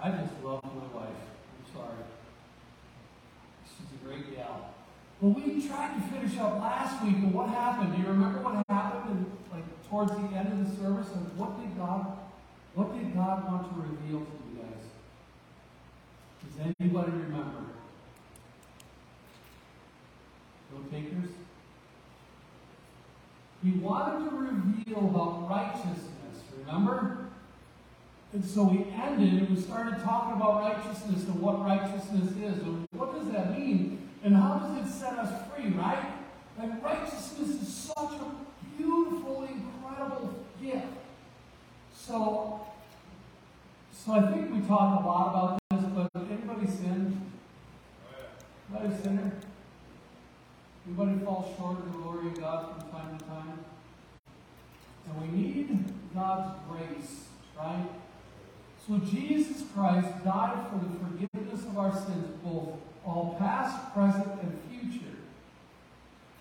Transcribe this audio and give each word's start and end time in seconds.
I 0.00 0.10
just 0.10 0.32
love 0.44 0.62
my 0.64 1.00
wife. 1.00 1.08
I'm 1.10 1.74
sorry. 1.74 2.04
She's 3.66 4.00
a 4.00 4.04
great 4.06 4.36
gal. 4.36 4.74
Well, 5.20 5.32
we 5.32 5.66
tried 5.66 5.94
to 5.94 6.00
finish 6.14 6.38
up 6.38 6.60
last 6.60 7.02
week, 7.02 7.16
but 7.22 7.32
what 7.34 7.48
happened? 7.48 7.96
Do 7.96 8.02
you 8.02 8.08
remember 8.08 8.40
what 8.40 8.64
happened 8.68 9.10
in, 9.10 9.26
like 9.52 9.64
towards 9.88 10.12
the 10.12 10.36
end 10.36 10.52
of 10.52 10.58
the 10.70 10.82
service? 10.82 11.08
And 11.14 11.36
what 11.36 11.60
did 11.60 11.76
God 11.76 12.18
what 12.78 12.96
did 12.96 13.12
God 13.12 13.44
want 13.50 13.74
to 13.74 13.80
reveal 13.80 14.20
to 14.20 14.32
you 14.46 14.62
guys? 14.62 14.84
Does 16.44 16.74
anybody 16.78 17.10
remember? 17.10 17.64
No 20.72 20.78
takers? 20.88 21.30
He 23.64 23.72
wanted 23.72 24.30
to 24.30 24.36
reveal 24.36 25.08
about 25.08 25.50
righteousness, 25.50 26.44
remember? 26.56 27.27
And 28.32 28.44
so 28.44 28.64
we 28.64 28.84
ended 28.92 29.42
and 29.42 29.56
we 29.56 29.60
started 29.60 30.02
talking 30.02 30.34
about 30.34 30.60
righteousness 30.60 31.24
and 31.24 31.40
what 31.40 31.64
righteousness 31.64 32.30
is 32.32 32.62
and 32.62 32.86
what 32.92 33.14
does 33.14 33.32
that 33.32 33.58
mean 33.58 34.06
and 34.22 34.36
how 34.36 34.58
does 34.58 34.86
it 34.86 34.90
set 34.92 35.18
us 35.18 35.50
free, 35.50 35.70
right? 35.70 36.12
Like 36.58 36.82
righteousness 36.82 37.48
is 37.62 37.68
such 37.68 38.20
a 38.20 38.76
beautiful, 38.76 39.48
incredible 39.48 40.34
gift. 40.62 40.86
So, 41.94 42.66
so 43.92 44.12
I 44.12 44.32
think 44.32 44.52
we 44.52 44.60
talk 44.60 45.02
a 45.02 45.06
lot 45.06 45.28
about 45.28 45.58
this, 45.70 45.90
but 45.94 46.10
anybody 46.30 46.66
sin? 46.66 47.30
Anybody 48.70 49.02
sinner? 49.02 49.32
Anybody 50.86 51.24
fall 51.24 51.54
short 51.56 51.78
of 51.78 51.84
the 51.84 51.98
glory 51.98 52.26
of 52.28 52.40
God 52.40 52.82
from 52.82 52.90
time 52.90 53.18
to 53.18 53.24
time? 53.24 53.58
And 55.06 55.22
we 55.22 55.38
need 55.38 55.84
God's 56.14 56.58
grace, 56.68 57.24
right? 57.56 57.86
So 58.88 58.96
Jesus 59.00 59.64
Christ 59.74 60.08
died 60.24 60.64
for 60.70 60.78
the 60.78 60.88
forgiveness 60.98 61.66
of 61.66 61.76
our 61.76 61.92
sins, 61.92 62.26
both 62.42 62.70
all 63.04 63.36
past, 63.38 63.92
present, 63.92 64.26
and 64.40 64.58
future. 64.70 65.14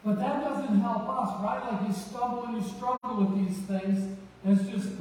But 0.05 0.17
that 0.19 0.45
doesn't 0.45 0.79
help 0.79 1.09
us, 1.09 1.43
right? 1.43 1.61
Like 1.69 1.89
you 1.89 1.93
stumble 1.93 2.45
and 2.45 2.55
you 2.55 2.69
struggle 2.69 3.25
with 3.25 3.35
these 3.35 3.57
things, 3.65 4.17
and 4.45 4.57
it's 4.57 4.69
just, 4.69 4.93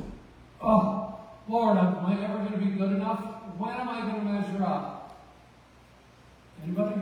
oh, 0.61 1.20
Lord, 1.48 1.78
am 1.78 2.05
I 2.05 2.25
ever 2.25 2.38
going 2.38 2.53
to 2.53 2.58
be 2.58 2.77
good 2.77 2.91
enough? 2.91 3.20
When 3.56 3.70
am 3.70 3.88
I 3.91 4.00
going 4.00 4.27
to 4.27 4.33
measure 4.33 4.64
up? 4.64 5.16
Anybody? 6.64 7.00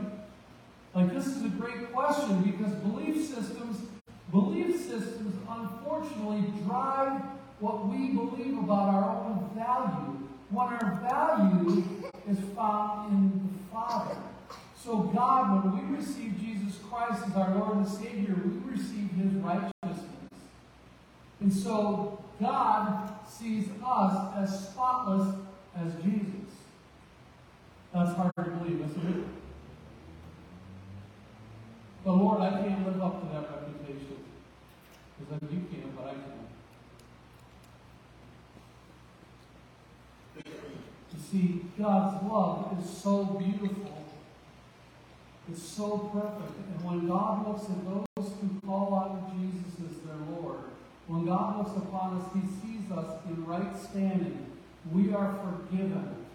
Like 0.93 1.11
this 1.11 1.25
is 1.25 1.43
a 1.43 1.49
great 1.49 1.91
question 1.91 2.43
because 2.43 2.71
belief 2.75 3.25
systems, 3.25 3.81
belief 4.29 4.75
systems 4.75 5.35
unfortunately 5.49 6.53
drive 6.67 7.19
what 7.59 7.87
we 7.87 8.09
believe 8.09 8.59
about 8.59 8.93
our 8.93 9.25
own 9.25 9.49
value 9.55 10.14
when 10.49 10.67
our 10.67 10.99
value 11.01 11.83
is 12.29 12.37
found 12.55 13.11
in 13.11 13.49
the 13.57 13.73
Father. 13.73 14.17
So, 14.75 14.99
God, 14.99 15.65
when 15.65 15.89
we 15.89 15.97
receive 15.97 16.39
Jesus 16.39 16.79
Christ 16.89 17.23
as 17.27 17.35
our 17.35 17.55
Lord 17.55 17.77
and 17.77 17.87
Savior, 17.87 18.35
we 18.35 18.71
receive 18.71 19.09
His 19.11 19.33
righteousness. 19.33 20.09
And 21.39 21.51
so, 21.51 22.23
God 22.39 23.09
sees 23.27 23.69
us 23.83 24.33
as 24.37 24.69
spotless 24.69 25.35
as 25.75 25.93
Jesus. 26.03 26.49
That's 27.93 28.15
hard 28.15 28.31
to 28.37 28.43
believe, 28.43 28.81
isn't 28.81 29.07
it? 29.07 29.25
But 32.03 32.13
Lord, 32.13 32.41
I 32.41 32.51
can't 32.61 32.85
live 32.85 33.01
up 33.01 33.21
to 33.21 33.33
that 33.33 33.49
reputation. 33.49 34.17
Because 35.19 35.51
you 35.51 35.65
can, 35.71 35.91
but 35.95 36.05
I 36.05 36.13
can't. 36.13 36.44
You 41.15 41.21
see, 41.31 41.61
God's 41.79 42.23
love 42.25 42.77
is 42.83 42.89
so 42.89 43.23
beautiful. 43.23 44.03
It's 45.49 45.61
so 45.61 46.09
perfect. 46.11 46.57
And 46.57 46.83
when 46.83 47.07
God 47.07 47.47
looks 47.47 47.63
at 47.69 47.85
those 47.85 48.33
who 48.41 48.59
call 48.65 48.91
to 48.91 49.35
Jesus 49.37 49.91
as 49.91 50.01
their 50.01 50.15
Lord, 50.35 50.59
when 51.07 51.25
God 51.25 51.59
looks 51.59 51.77
upon 51.77 52.19
us, 52.19 52.27
He 52.33 52.41
sees 52.59 52.91
us 52.91 53.21
in 53.29 53.45
right 53.45 53.77
standing. 53.77 54.45
We 54.91 55.13
are 55.13 55.35
forgiven 55.43 56.25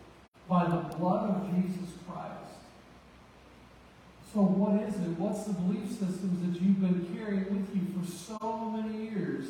by 0.48 0.64
the 0.64 0.96
blood 0.96 1.30
of 1.30 1.50
Jesus 1.54 1.90
Christ. 2.08 2.30
So, 4.32 4.40
what 4.42 4.80
is 4.82 4.94
it? 4.94 5.18
What's 5.18 5.44
the 5.44 5.54
belief 5.54 5.90
systems 5.90 6.40
that 6.40 6.62
you've 6.62 6.80
been 6.80 7.14
carrying 7.14 7.50
with 7.50 7.74
you 7.74 7.82
for 8.00 8.10
so 8.10 8.70
many 8.70 9.10
years? 9.10 9.46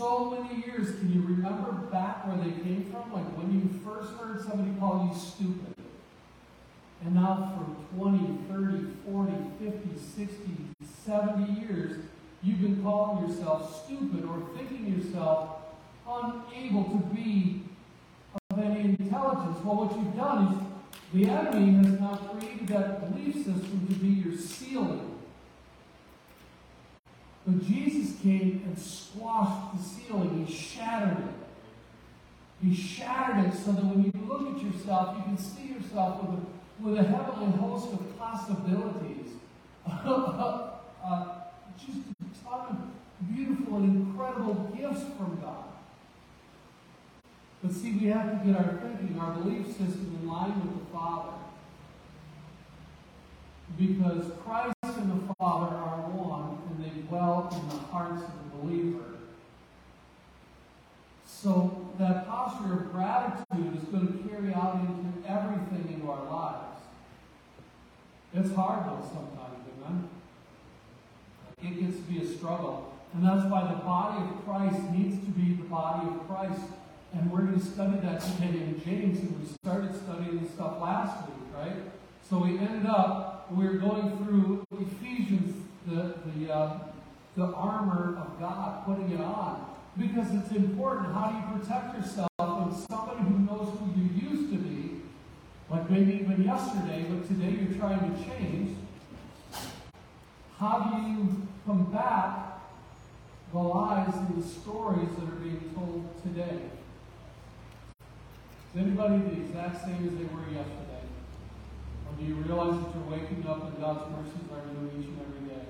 So 0.00 0.30
many 0.30 0.64
years. 0.64 0.98
Can 0.98 1.12
you 1.12 1.20
remember 1.20 1.72
back 1.92 2.26
where 2.26 2.38
they 2.38 2.52
came 2.62 2.90
from? 2.90 3.12
Like 3.12 3.26
when 3.36 3.52
you 3.52 3.68
first 3.84 4.14
heard 4.14 4.40
somebody 4.40 4.70
call 4.80 5.06
you 5.06 5.20
stupid. 5.20 5.74
And 7.04 7.16
now 7.16 7.52
for 7.54 7.98
20, 7.98 8.38
30, 8.48 8.86
40, 9.04 9.32
50, 9.58 10.00
60, 10.16 10.36
70 11.04 11.60
years, 11.60 12.04
you've 12.42 12.62
been 12.62 12.82
calling 12.82 13.28
yourself 13.28 13.84
stupid 13.84 14.24
or 14.24 14.42
thinking 14.56 14.86
yourself 14.90 15.50
unable 16.08 16.84
to 16.84 17.14
be 17.14 17.64
of 18.50 18.58
any 18.58 18.96
intelligence. 18.98 19.58
Well, 19.62 19.84
what 19.84 19.96
you've 19.98 20.16
done 20.16 20.54
is 20.54 20.60
the 21.12 21.28
enemy 21.30 21.72
has 21.84 22.00
now 22.00 22.16
created 22.16 22.68
that 22.68 23.12
belief 23.12 23.34
system 23.34 23.86
to 23.86 23.94
be 23.96 24.08
your 24.08 24.38
ceiling. 24.38 25.19
But 27.50 27.66
Jesus 27.66 28.20
came 28.20 28.62
and 28.64 28.78
squashed 28.78 29.76
the 29.76 29.82
ceiling. 29.82 30.46
He 30.46 30.52
shattered 30.52 31.18
it. 31.18 31.34
He 32.62 32.74
shattered 32.74 33.46
it 33.46 33.54
so 33.56 33.72
that 33.72 33.84
when 33.84 34.04
you 34.04 34.12
look 34.28 34.54
at 34.54 34.62
yourself, 34.62 35.16
you 35.16 35.24
can 35.24 35.36
see 35.36 35.74
yourself 35.74 36.22
with 36.22 36.38
a, 36.38 36.42
with 36.82 36.98
a 36.98 37.08
heavenly 37.08 37.58
host 37.58 37.92
of 37.92 38.18
possibilities. 38.18 39.32
uh, 39.86 40.70
just 41.76 41.98
a 41.98 42.44
ton 42.44 42.66
of 42.70 43.34
beautiful 43.34 43.78
and 43.78 44.06
incredible 44.06 44.70
gifts 44.76 45.02
from 45.18 45.40
God. 45.40 45.64
But 47.62 47.72
see, 47.72 47.92
we 47.92 48.06
have 48.06 48.30
to 48.30 48.46
get 48.46 48.56
our 48.56 48.78
thinking, 48.80 49.18
our 49.18 49.32
belief 49.32 49.66
system 49.66 50.18
in 50.22 50.28
line 50.28 50.54
with 50.60 50.78
the 50.78 50.92
Father. 50.92 51.32
Because 53.76 54.30
Christ 54.44 54.74
and 54.82 55.28
the 55.28 55.34
Father 55.34 55.74
are 55.76 56.00
one, 56.10 56.58
and 56.68 56.84
they 56.84 57.00
dwell 57.02 57.48
in 57.52 57.68
the 57.68 57.82
hearts 57.86 58.22
of 58.22 58.30
the 58.44 58.58
believer. 58.58 59.04
So 61.42 61.88
that 61.98 62.28
posture 62.28 62.74
of 62.74 62.92
gratitude 62.92 63.76
is 63.76 63.84
going 63.84 64.08
to 64.08 64.28
carry 64.28 64.52
out 64.52 64.74
into 64.74 65.26
everything 65.26 65.94
into 65.94 66.10
our 66.10 66.24
lives. 66.24 66.82
It's 68.34 68.54
hard 68.54 68.86
though 68.86 69.06
sometimes, 69.08 69.64
amen? 69.78 70.08
It 71.62 71.80
gets 71.80 71.96
to 71.96 72.02
be 72.02 72.20
a 72.20 72.26
struggle. 72.26 72.92
And 73.14 73.24
that's 73.24 73.50
why 73.50 73.62
the 73.72 73.78
body 73.78 74.22
of 74.22 74.44
Christ 74.44 74.90
needs 74.90 75.24
to 75.24 75.30
be 75.30 75.54
the 75.54 75.68
body 75.68 76.08
of 76.08 76.28
Christ 76.28 76.60
and 77.12 77.30
we're 77.30 77.40
going 77.40 77.58
to 77.58 77.66
study 77.66 77.98
that 78.02 78.20
today 78.20 78.60
in 78.60 78.80
James, 78.84 79.18
and 79.18 79.40
we 79.40 79.46
started 79.64 79.94
studying 79.96 80.40
this 80.40 80.52
stuff 80.52 80.80
last 80.80 81.26
week, 81.26 81.38
right? 81.52 81.76
So 82.28 82.38
we 82.38 82.56
ended 82.58 82.86
up, 82.86 83.50
we 83.52 83.66
are 83.66 83.78
going 83.78 84.16
through 84.18 84.64
Ephesians, 84.78 85.56
the, 85.86 86.14
the, 86.36 86.54
uh, 86.54 86.78
the 87.36 87.46
armor 87.46 88.16
of 88.16 88.38
God, 88.38 88.84
putting 88.84 89.10
it 89.10 89.20
on. 89.20 89.69
Because 90.00 90.34
it's 90.34 90.52
important. 90.52 91.12
How 91.12 91.28
do 91.28 91.36
you 91.36 91.60
protect 91.60 91.94
yourself 91.94 92.30
when 92.38 92.74
somebody 92.88 93.20
who 93.20 93.38
knows 93.40 93.76
who 93.78 94.00
you 94.00 94.30
used 94.30 94.50
to 94.50 94.58
be, 94.58 95.02
like 95.68 95.90
maybe 95.90 96.14
even 96.14 96.42
yesterday, 96.42 97.04
but 97.06 97.28
today 97.28 97.50
you're 97.50 97.78
trying 97.78 98.00
to 98.00 98.24
change, 98.24 98.76
how 100.58 100.78
do 100.88 101.06
you 101.06 101.46
combat 101.66 102.60
the 103.52 103.58
lies 103.58 104.14
and 104.14 104.42
the 104.42 104.46
stories 104.46 105.08
that 105.18 105.28
are 105.28 105.40
being 105.42 105.70
told 105.74 106.22
today? 106.22 106.60
Is 108.74 108.80
anybody 108.80 109.18
the 109.18 109.42
exact 109.42 109.84
same 109.84 110.08
as 110.08 110.16
they 110.16 110.24
were 110.32 110.48
yesterday? 110.48 111.04
Or 112.06 112.16
do 112.18 112.24
you 112.24 112.36
realize 112.36 112.80
that 112.80 112.94
you're 112.94 113.18
waking 113.18 113.44
up 113.46 113.64
and 113.64 113.78
God's 113.78 114.10
mercies 114.12 114.48
are 114.50 114.64
new 114.72 114.88
each 114.98 115.08
and 115.08 115.20
every 115.20 115.54
day? 115.54 115.66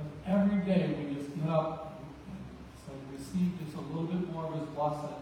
And 0.00 0.10
every 0.26 0.64
day 0.66 0.96
we 0.98 1.14
just 1.14 1.36
get 1.36 1.48
up 1.48 1.95
receive 3.26 3.52
just 3.64 3.76
a 3.76 3.80
little 3.80 4.04
bit 4.04 4.32
more 4.32 4.44
of 4.46 4.60
His 4.60 4.68
blessing. 4.70 5.16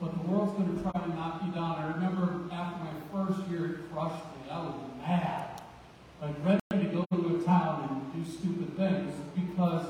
But 0.00 0.12
the 0.14 0.30
world's 0.30 0.52
going 0.52 0.76
to 0.76 0.82
try 0.82 0.92
to 0.92 1.08
knock 1.08 1.42
you 1.44 1.52
down. 1.52 1.76
I 1.76 1.92
remember 1.92 2.52
after 2.52 2.84
my 2.84 2.92
first 3.12 3.48
year, 3.48 3.66
it 3.66 3.92
crushed 3.92 4.24
me. 4.24 4.50
I 4.50 4.58
was 4.62 4.74
mad. 4.98 5.60
Like 6.22 6.36
ready 6.44 6.86
to 6.86 6.92
go 6.92 7.04
to 7.16 7.40
a 7.40 7.44
town 7.44 8.12
and 8.14 8.24
do 8.24 8.30
stupid 8.30 8.76
things 8.76 9.14
because 9.34 9.86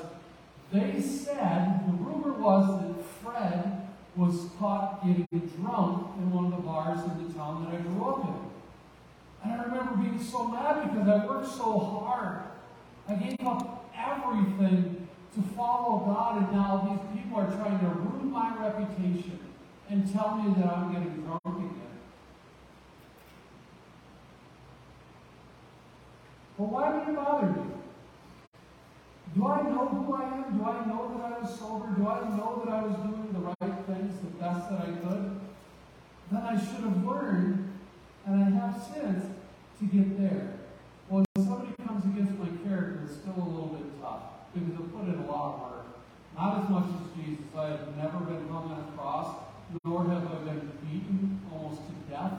they 0.72 1.00
said, 1.00 1.86
the 1.86 1.92
rumor 1.92 2.32
was 2.32 2.80
that 2.80 3.04
Fred 3.22 3.88
was 4.16 4.50
caught 4.58 5.04
getting 5.06 5.26
drunk 5.56 6.16
in 6.18 6.30
one 6.32 6.46
of 6.46 6.50
the 6.52 6.62
bars 6.62 7.00
in 7.04 7.26
the 7.26 7.32
town 7.34 7.64
that 7.64 7.74
I 7.74 7.82
grew 7.82 8.04
up 8.04 8.24
in. 8.24 9.50
And 9.50 9.60
I 9.60 9.64
remember 9.64 9.96
being 9.96 10.22
so 10.22 10.48
mad 10.48 10.90
because 10.90 11.08
I 11.08 11.26
worked 11.26 11.48
so 11.48 11.78
hard. 11.78 12.42
I 13.08 13.14
gave 13.14 13.46
up 13.46 13.90
everything 13.96 15.08
to 15.34 15.42
follow 15.56 16.04
God, 16.06 16.42
and 16.42 16.52
now 16.52 16.88
these 16.90 17.09
people 17.30 17.44
are 17.44 17.56
trying 17.56 17.78
to 17.78 17.86
ruin 17.86 18.28
my 18.28 18.56
reputation 18.58 19.38
and 19.88 20.12
tell 20.12 20.34
me 20.34 20.52
that 20.60 20.66
I'm 20.66 20.92
getting 20.92 21.22
drunk 21.22 21.40
again. 21.46 21.98
But 26.58 26.64
why 26.64 26.90
do 26.90 27.10
you 27.10 27.16
bother 27.16 27.46
me? 27.46 27.62
Do 29.36 29.46
I 29.46 29.62
know 29.62 29.86
who 29.86 30.12
I 30.12 30.24
am? 30.24 30.58
Do 30.58 30.64
I 30.64 30.84
know 30.86 31.14
that 31.16 31.24
I 31.24 31.38
was 31.38 31.56
sober? 31.56 31.94
Do 31.96 32.08
I 32.08 32.36
know 32.36 32.62
that 32.64 32.74
I 32.74 32.82
was 32.82 32.96
doing 32.96 33.30
the 33.32 33.38
right 33.38 33.86
things, 33.86 34.18
the 34.18 34.30
best 34.42 34.68
that 34.70 34.80
I 34.80 34.90
could? 34.90 35.40
Then 36.32 36.42
I 36.42 36.58
should 36.58 36.82
have 36.82 37.06
learned, 37.06 37.78
and 38.26 38.42
I 38.42 38.50
have 38.58 38.82
since, 38.92 39.24
to 39.78 39.84
get 39.84 40.18
there. 40.18 40.54
Well, 41.08 41.24
if 41.36 41.44
somebody 41.44 41.74
comes 41.86 42.04
against 42.06 42.32
my 42.40 42.48
character, 42.66 43.02
it's 43.04 43.20
still 43.20 43.34
a 43.36 43.46
little 43.46 43.68
bit 43.68 44.02
tough 44.02 44.50
because 44.52 44.74
it 44.74 44.92
put 44.92 45.04
in 45.04 45.14
a 45.14 45.30
lot 45.30 45.54
of 45.54 45.60
work. 45.60 45.86
Not 46.34 46.64
as 46.64 46.70
much 46.70 46.84
as 46.86 46.99
Jesus. 47.16 47.44
I 47.56 47.68
have 47.68 47.96
never 47.96 48.18
been 48.24 48.48
hung 48.48 48.70
on 48.70 48.88
a 48.88 48.96
cross, 48.96 49.36
nor 49.84 50.04
have 50.04 50.24
I 50.24 50.36
been 50.44 50.72
beaten 50.82 51.40
almost 51.52 51.82
to 51.86 51.94
death 52.10 52.32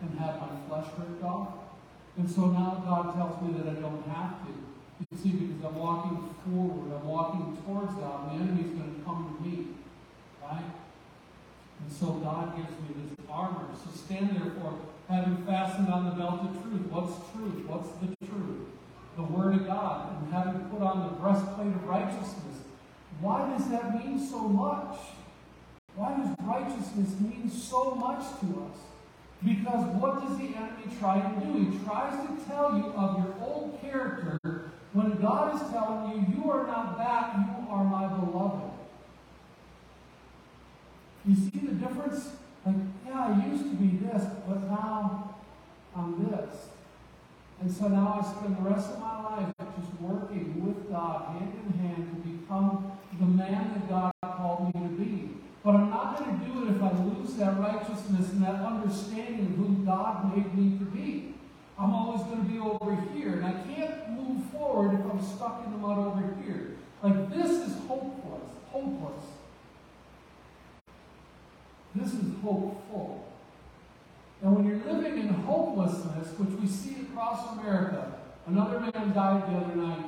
and 0.00 0.18
had 0.18 0.40
my 0.40 0.48
flesh 0.68 0.86
ripped 0.98 1.22
off. 1.24 1.48
And 2.16 2.30
so 2.30 2.46
now 2.46 2.82
God 2.86 3.14
tells 3.14 3.42
me 3.42 3.58
that 3.58 3.76
I 3.76 3.80
don't 3.80 4.06
have 4.08 4.46
to. 4.46 4.52
You 5.10 5.18
see, 5.18 5.30
because 5.30 5.64
I'm 5.64 5.76
walking 5.76 6.34
forward, 6.44 6.92
I'm 6.94 7.06
walking 7.06 7.58
towards 7.64 7.92
God, 7.94 8.32
and 8.32 8.40
the 8.40 8.44
enemy's 8.44 8.72
going 8.72 8.94
to 8.94 9.00
come 9.04 9.36
to 9.36 9.46
me. 9.46 9.66
Right? 10.42 10.64
And 11.80 11.92
so 11.92 12.12
God 12.24 12.56
gives 12.56 12.70
me 12.70 12.96
this 12.96 13.26
armor. 13.28 13.66
So 13.84 13.90
stand 13.92 14.30
therefore, 14.30 14.78
having 15.08 15.44
fastened 15.44 15.88
on 15.88 16.06
the 16.06 16.10
belt 16.12 16.40
of 16.40 16.62
truth. 16.62 16.86
What's 16.88 17.14
truth? 17.32 17.66
What's 17.66 17.90
the 18.00 18.26
truth? 18.26 18.68
The 19.16 19.22
Word 19.22 19.54
of 19.54 19.66
God. 19.66 20.16
And 20.16 20.32
having 20.32 20.60
put 20.70 20.80
on 20.80 21.02
the 21.04 21.12
breastplate 21.20 21.68
of 21.68 21.84
righteousness. 21.84 22.45
Why 23.20 23.48
does 23.50 23.68
that 23.70 23.94
mean 23.94 24.18
so 24.18 24.48
much? 24.48 24.98
Why 25.94 26.16
does 26.16 26.36
righteousness 26.42 27.18
mean 27.20 27.50
so 27.50 27.94
much 27.94 28.22
to 28.40 28.68
us? 28.68 28.78
Because 29.44 29.86
what 29.96 30.20
does 30.20 30.38
the 30.38 30.56
enemy 30.56 30.84
try 30.98 31.20
to 31.20 31.46
do? 31.46 31.70
He 31.70 31.78
tries 31.84 32.26
to 32.26 32.44
tell 32.46 32.76
you 32.76 32.92
of 32.92 33.18
your 33.18 33.34
old 33.40 33.80
character 33.80 34.70
when 34.92 35.20
God 35.20 35.54
is 35.54 35.70
telling 35.70 36.10
you, 36.10 36.36
you 36.36 36.50
are 36.50 36.66
not 36.66 36.96
that, 36.96 37.36
you 37.36 37.70
are 37.70 37.84
my 37.84 38.08
beloved. 38.08 38.72
You 41.26 41.34
see 41.34 41.66
the 41.66 41.74
difference? 41.74 42.30
Like, 42.64 42.76
yeah, 43.06 43.26
I 43.26 43.46
used 43.46 43.64
to 43.64 43.76
be 43.76 43.98
this, 43.98 44.24
but 44.48 44.62
now 44.70 45.34
I'm 45.94 46.24
this. 46.24 46.68
And 47.60 47.70
so 47.70 47.88
now 47.88 48.20
I 48.20 48.24
spend 48.24 48.56
the 48.56 48.70
rest 48.70 48.90
of 48.90 49.00
my 49.00 49.22
life 49.22 49.54
just 49.58 50.00
working 50.00 50.64
with 50.64 50.90
God, 50.90 51.38
hand 51.38 51.52
in 51.66 51.78
hand, 51.78 52.10
to 52.10 52.30
become 52.30 52.95
the 53.18 53.26
man 53.26 53.72
that 53.72 53.88
God 53.88 54.12
called 54.22 54.74
me 54.74 54.80
to 54.80 54.88
be. 54.88 55.30
But 55.64 55.74
I'm 55.74 55.90
not 55.90 56.18
going 56.18 56.38
to 56.38 56.46
do 56.46 56.64
it 56.64 56.76
if 56.76 56.82
I 56.82 56.92
lose 57.02 57.34
that 57.34 57.58
righteousness 57.58 58.30
and 58.32 58.42
that 58.42 58.54
understanding 58.56 59.46
of 59.46 59.52
who 59.56 59.84
God 59.84 60.36
made 60.36 60.54
me 60.56 60.78
to 60.78 60.84
be. 60.84 61.34
I'm 61.78 61.92
always 61.92 62.22
going 62.22 62.46
to 62.46 62.50
be 62.50 62.58
over 62.58 62.94
here, 63.14 63.34
and 63.34 63.46
I 63.46 63.52
can't 63.74 64.10
move 64.10 64.44
forward 64.50 64.98
if 64.98 65.04
I'm 65.10 65.22
stuck 65.22 65.64
in 65.64 65.72
the 65.72 65.78
mud 65.78 65.98
over 65.98 66.34
here. 66.42 66.76
Like, 67.02 67.30
this 67.30 67.50
is 67.50 67.76
hopeless. 67.86 68.50
Hopeless. 68.70 69.24
This 71.94 72.12
is 72.12 72.32
hopeful. 72.42 73.26
And 74.42 74.54
when 74.54 74.66
you're 74.66 74.92
living 74.92 75.18
in 75.18 75.28
hopelessness, 75.28 76.28
which 76.38 76.60
we 76.60 76.66
see 76.66 77.02
across 77.02 77.58
America, 77.58 78.14
another 78.46 78.80
man 78.80 79.12
died 79.12 79.42
the 79.50 79.56
other 79.56 79.76
night 79.76 80.04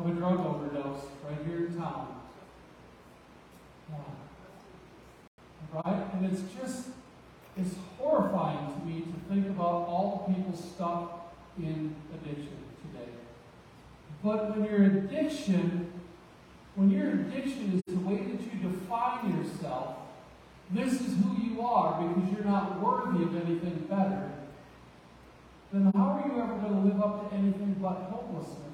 of 0.00 0.06
a 0.06 0.18
drug 0.18 0.40
overdose 0.40 1.02
right 1.24 1.46
here 1.46 1.66
in 1.66 1.76
town. 1.76 2.16
Right? 5.72 6.06
And 6.14 6.26
it's 6.26 6.42
just, 6.58 6.88
it's 7.56 7.74
horrifying 7.98 8.72
to 8.74 8.86
me 8.86 9.02
to 9.02 9.34
think 9.34 9.46
about 9.48 9.86
all 9.88 10.24
the 10.26 10.34
people 10.34 10.56
stuck 10.56 11.34
in 11.58 11.94
addiction 12.14 12.56
today. 12.82 13.12
But 14.24 14.56
when 14.56 14.64
your 14.64 14.84
addiction, 14.84 15.92
when 16.74 16.90
your 16.90 17.10
addiction 17.10 17.74
is 17.74 17.94
the 17.94 18.00
way 18.00 18.16
that 18.16 18.40
you 18.42 18.70
define 18.70 19.36
yourself, 19.36 19.96
this 20.70 20.94
is 20.94 21.14
who 21.22 21.36
you 21.42 21.60
are 21.62 22.02
because 22.02 22.32
you're 22.32 22.44
not 22.44 22.80
worthy 22.80 23.24
of 23.24 23.36
anything 23.36 23.86
better, 23.88 24.32
then 25.72 25.92
how 25.94 26.20
are 26.20 26.26
you 26.26 26.42
ever 26.42 26.54
going 26.54 26.74
to 26.74 26.88
live 26.88 27.02
up 27.02 27.30
to 27.30 27.36
anything 27.36 27.76
but 27.80 28.08
hopelessness? 28.10 28.69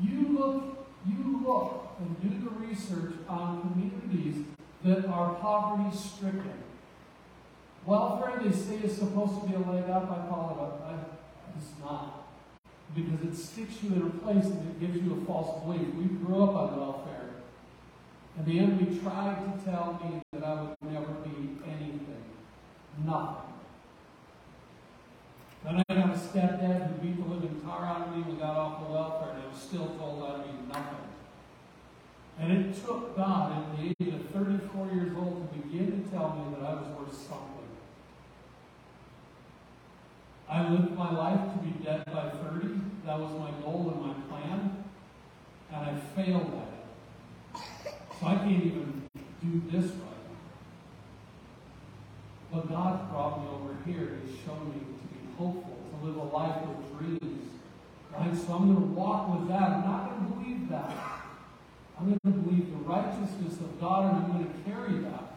You 0.00 0.38
look, 0.38 0.88
you 1.06 1.42
look 1.44 1.96
and 1.98 2.20
do 2.20 2.44
the 2.44 2.66
research 2.66 3.14
on 3.28 3.60
communities 3.62 4.44
that 4.84 5.06
are 5.06 5.34
poverty 5.34 5.96
stricken. 5.96 6.52
Welfare, 7.84 8.40
they 8.42 8.52
say, 8.52 8.76
is 8.76 8.96
supposed 8.96 9.40
to 9.40 9.48
be 9.48 9.54
a 9.54 9.58
leg 9.58 9.88
up. 9.90 10.04
I 10.04 10.28
call 10.28 10.80
it 10.80 10.92
a, 10.92 11.58
it's 11.58 11.72
not. 11.80 12.28
Because 12.94 13.22
it 13.22 13.34
sticks 13.34 13.82
you 13.82 13.94
in 13.94 14.02
a 14.02 14.10
place 14.10 14.44
and 14.44 14.70
it 14.70 14.80
gives 14.80 14.96
you 15.02 15.20
a 15.20 15.24
false 15.26 15.64
belief. 15.64 15.94
We 15.94 16.04
grew 16.04 16.44
up 16.44 16.54
on 16.54 16.78
welfare. 16.78 17.30
And 18.36 18.46
the 18.46 18.58
enemy 18.58 18.98
tried 19.00 19.36
to 19.44 19.64
tell 19.64 20.00
me 20.04 20.20
that 20.32 20.44
I 20.44 20.62
would 20.62 20.76
never 20.92 21.12
be 21.24 21.58
anything. 21.66 22.24
Nothing. 23.04 23.47
Then 25.68 25.82
I 25.90 25.92
a 25.92 26.16
stepdad 26.16 26.88
who 26.88 26.94
beat 27.06 27.22
the 27.22 27.28
living 27.28 27.60
tar 27.60 27.84
out 27.84 28.08
of 28.08 28.16
me 28.16 28.22
and 28.22 28.40
got 28.40 28.56
off 28.56 28.86
the 28.86 28.90
welfare, 28.90 29.34
and 29.34 29.42
I 29.42 29.48
was 29.52 29.60
still 29.60 29.86
told 29.98 30.22
I'd 30.22 30.44
be 30.44 30.66
nothing. 30.66 30.96
And 32.40 32.52
it 32.52 32.82
took 32.82 33.14
God 33.14 33.52
at 33.52 33.76
the 33.76 33.88
age 33.88 34.14
of 34.14 34.30
34 34.30 34.90
years 34.94 35.12
old 35.14 35.52
to 35.52 35.58
begin 35.58 36.02
to 36.02 36.08
tell 36.08 36.30
me 36.36 36.56
that 36.56 36.66
I 36.66 36.72
was 36.72 36.86
worth 36.98 37.12
something. 37.12 37.68
I 40.48 40.70
lived 40.70 40.96
my 40.96 41.12
life 41.12 41.52
to 41.52 41.58
be 41.58 41.84
dead 41.84 42.02
by 42.06 42.30
30. 42.30 42.68
That 43.04 43.20
was 43.20 43.38
my 43.38 43.50
goal 43.60 43.92
and 43.94 44.06
my 44.06 44.14
plan. 44.30 44.84
And 45.70 45.84
I 45.84 46.00
failed 46.16 46.50
at 46.54 47.60
it. 47.60 47.92
So 48.18 48.26
I 48.26 48.36
can't 48.36 48.64
even 48.64 49.02
do 49.42 49.62
this 49.70 49.90
right. 49.90 50.08
But 52.50 52.70
God 52.70 53.10
brought 53.10 53.42
me 53.42 53.48
over 53.50 53.74
here 53.84 54.06
to 54.06 54.32
show 54.32 54.54
me 54.64 54.97
hopeful, 55.38 55.78
to 55.90 56.06
live 56.06 56.16
a 56.16 56.36
life 56.36 56.56
with 56.66 56.98
dreams. 56.98 57.50
Right? 58.12 58.34
So 58.34 58.52
I'm 58.54 58.74
going 58.74 58.88
to 58.88 58.94
walk 58.94 59.38
with 59.38 59.48
that. 59.48 59.62
I'm 59.62 59.84
not 59.86 60.10
going 60.10 60.26
to 60.26 60.34
believe 60.34 60.68
that. 60.70 60.90
I'm 61.98 62.06
going 62.06 62.18
to 62.24 62.40
believe 62.42 62.70
the 62.70 62.78
righteousness 62.78 63.54
of 63.60 63.80
God 63.80 64.10
and 64.10 64.24
I'm 64.24 64.32
going 64.32 64.46
to 64.46 64.70
carry 64.70 64.98
that. 65.10 65.34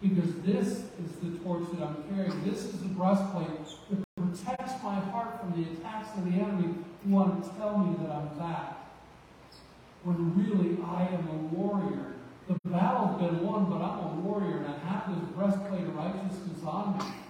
Because 0.00 0.34
this 0.42 0.68
is 0.98 1.12
the 1.22 1.38
torch 1.44 1.64
that 1.72 1.82
I'm 1.82 2.02
carrying. 2.10 2.42
This 2.44 2.64
is 2.64 2.80
the 2.80 2.88
breastplate 2.88 3.46
that 3.90 4.02
protects 4.16 4.82
my 4.82 4.98
heart 4.98 5.40
from 5.40 5.62
the 5.62 5.70
attacks 5.70 6.08
of 6.16 6.24
the 6.24 6.40
enemy 6.40 6.74
who 7.04 7.10
want 7.10 7.44
to 7.44 7.50
tell 7.58 7.78
me 7.78 7.96
that 8.00 8.10
I'm 8.10 8.38
that. 8.38 8.78
When 10.02 10.34
really 10.34 10.82
I 10.82 11.06
am 11.14 11.28
a 11.28 11.54
warrior. 11.54 12.14
The 12.48 12.58
battle's 12.68 13.20
been 13.20 13.46
won, 13.46 13.70
but 13.70 13.76
I'm 13.76 14.00
a 14.00 14.20
warrior 14.20 14.58
and 14.58 14.66
I 14.66 14.78
have 14.88 15.14
this 15.14 15.28
breastplate 15.36 15.86
of 15.86 15.94
righteousness 15.94 16.58
on 16.66 16.98
me. 16.98 17.21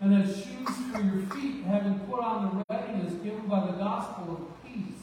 And 0.00 0.14
as 0.22 0.36
shoes 0.36 0.76
for 0.92 1.00
your 1.00 1.22
feet, 1.26 1.64
having 1.64 1.98
put 2.00 2.20
on 2.20 2.58
the 2.58 2.74
readiness 2.74 3.14
given 3.22 3.46
by 3.46 3.66
the 3.66 3.72
gospel 3.72 4.32
of 4.34 4.64
peace. 4.64 5.02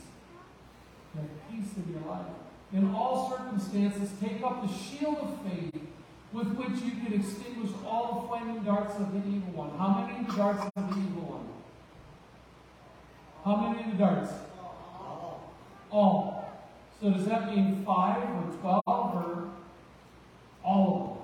The 1.15 1.21
peace 1.50 1.77
of 1.77 1.89
your 1.89 2.01
life 2.09 2.27
in 2.73 2.93
all 2.93 3.29
circumstances, 3.29 4.09
take 4.19 4.43
up 4.43 4.67
the 4.67 4.73
shield 4.73 5.17
of 5.17 5.39
faith 5.43 5.81
with 6.31 6.47
which 6.55 6.81
you 6.81 6.91
can 6.91 7.13
extinguish 7.13 7.69
all 7.85 8.21
the 8.21 8.27
flaming 8.27 8.63
darts 8.63 8.95
of 8.95 9.13
the 9.13 9.19
evil 9.19 9.53
one. 9.53 9.69
How 9.77 10.01
many 10.01 10.25
darts 10.35 10.63
of 10.75 10.89
the 10.89 11.00
evil 11.00 11.38
one? 11.38 11.47
How 13.45 13.55
many 13.62 13.83
of 13.83 13.91
the 13.91 14.03
darts? 14.03 14.31
All. 15.91 16.50
So 17.00 17.12
does 17.12 17.25
that 17.27 17.55
mean 17.55 17.83
five 17.85 18.23
or 18.23 18.51
twelve 18.59 18.83
or 18.88 19.50
all 20.63 21.21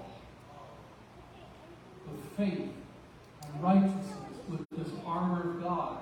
of 2.06 2.06
them? 2.06 2.16
With 2.16 2.24
faith 2.38 2.70
righteousness, 3.62 4.38
with 4.50 4.66
this 4.72 4.94
armor 5.06 5.52
of 5.52 5.62
God. 5.62 5.98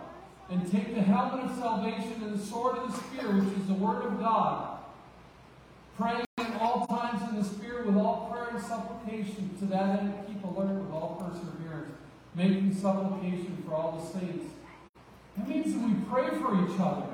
And 0.50 0.72
take 0.72 0.96
the 0.96 1.02
helmet 1.02 1.52
of 1.52 1.58
salvation 1.58 2.22
and 2.24 2.40
the 2.40 2.46
sword 2.46 2.78
of 2.78 2.92
the 2.92 2.98
Spirit, 2.98 3.44
which 3.44 3.58
is 3.58 3.68
the 3.68 3.74
word 3.74 4.06
of 4.06 4.20
God 4.20 4.78
praying 5.98 6.26
at 6.38 6.62
all 6.62 6.86
times 6.86 7.28
in 7.30 7.38
the 7.38 7.44
Spirit 7.44 7.88
with 7.88 7.98
all 7.98 8.30
prayer 8.32 8.50
and 8.52 8.64
supplication, 8.64 9.50
to 9.60 9.66
that 9.66 10.00
end 10.00 10.14
keep 10.28 10.44
alert 10.44 10.80
with 10.80 10.92
all 10.92 11.16
perseverance, 11.20 11.92
making 12.36 12.74
supplication 12.74 13.64
for 13.66 13.74
all 13.74 13.98
the 13.98 14.20
saints. 14.20 14.46
That 15.36 15.50
means 15.50 15.74
that 15.74 15.82
we 15.82 15.94
pray 16.10 16.30
for 16.40 16.64
each 16.64 16.80
other. 16.80 17.08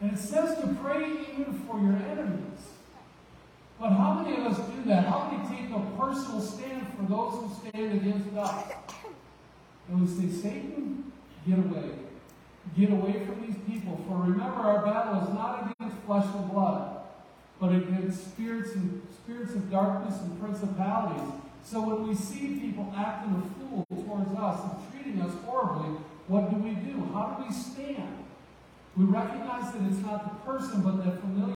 And 0.00 0.12
it 0.12 0.18
says 0.18 0.58
to 0.60 0.66
pray 0.82 1.04
even 1.32 1.62
for 1.66 1.78
your 1.78 1.96
enemies. 1.96 2.60
But 3.80 3.92
how 3.92 4.20
many 4.20 4.36
of 4.36 4.52
us 4.52 4.58
do 4.58 4.82
that? 4.90 5.06
How 5.06 5.30
many 5.30 5.56
take 5.56 5.74
a 5.74 5.80
personal 5.98 6.42
stand 6.42 6.86
for 6.94 7.04
those 7.04 7.32
who 7.40 7.70
stand 7.70 7.94
against 7.94 8.36
us? 8.36 8.72
And 9.88 10.02
we 10.02 10.06
say, 10.06 10.42
Satan, 10.42 11.10
get 11.48 11.58
away. 11.58 11.92
Get 12.76 12.90
away 12.90 13.24
from 13.24 13.40
these 13.40 13.56
people. 13.66 13.98
For 14.06 14.16
remember, 14.20 14.60
our 14.60 14.84
battle 14.84 15.22
is 15.22 15.32
not 15.32 15.74
against 15.80 15.96
flesh 16.04 16.26
and 16.34 16.50
blood, 16.50 17.00
but 17.58 17.74
against 17.74 18.32
spirits 18.32 18.72
and 18.74 19.00
spirits 19.14 19.54
of 19.54 19.70
darkness 19.70 20.20
and 20.20 20.38
principalities. 20.38 21.32
So 21.64 21.80
when 21.80 22.06
we 22.06 22.14
see 22.14 22.60
people 22.60 22.92
acting 22.94 23.34
a 23.34 23.60
fool 23.60 23.86
towards 23.88 24.38
us 24.38 24.60
and 24.62 24.92
treating 24.92 25.22
us 25.22 25.32
horribly, 25.46 25.96
what 26.28 26.50
do 26.50 26.56
we 26.56 26.74
do? 26.74 27.08
How 27.14 27.38
do 27.38 27.44
we 27.46 27.52
stand? 27.52 28.24
We 28.94 29.06
recognize 29.06 29.72
that 29.72 29.82
it's 29.88 30.04
not 30.04 30.24
the 30.24 30.52
person, 30.52 30.82
but 30.82 31.02
the 31.02 31.12
familiar. 31.18 31.54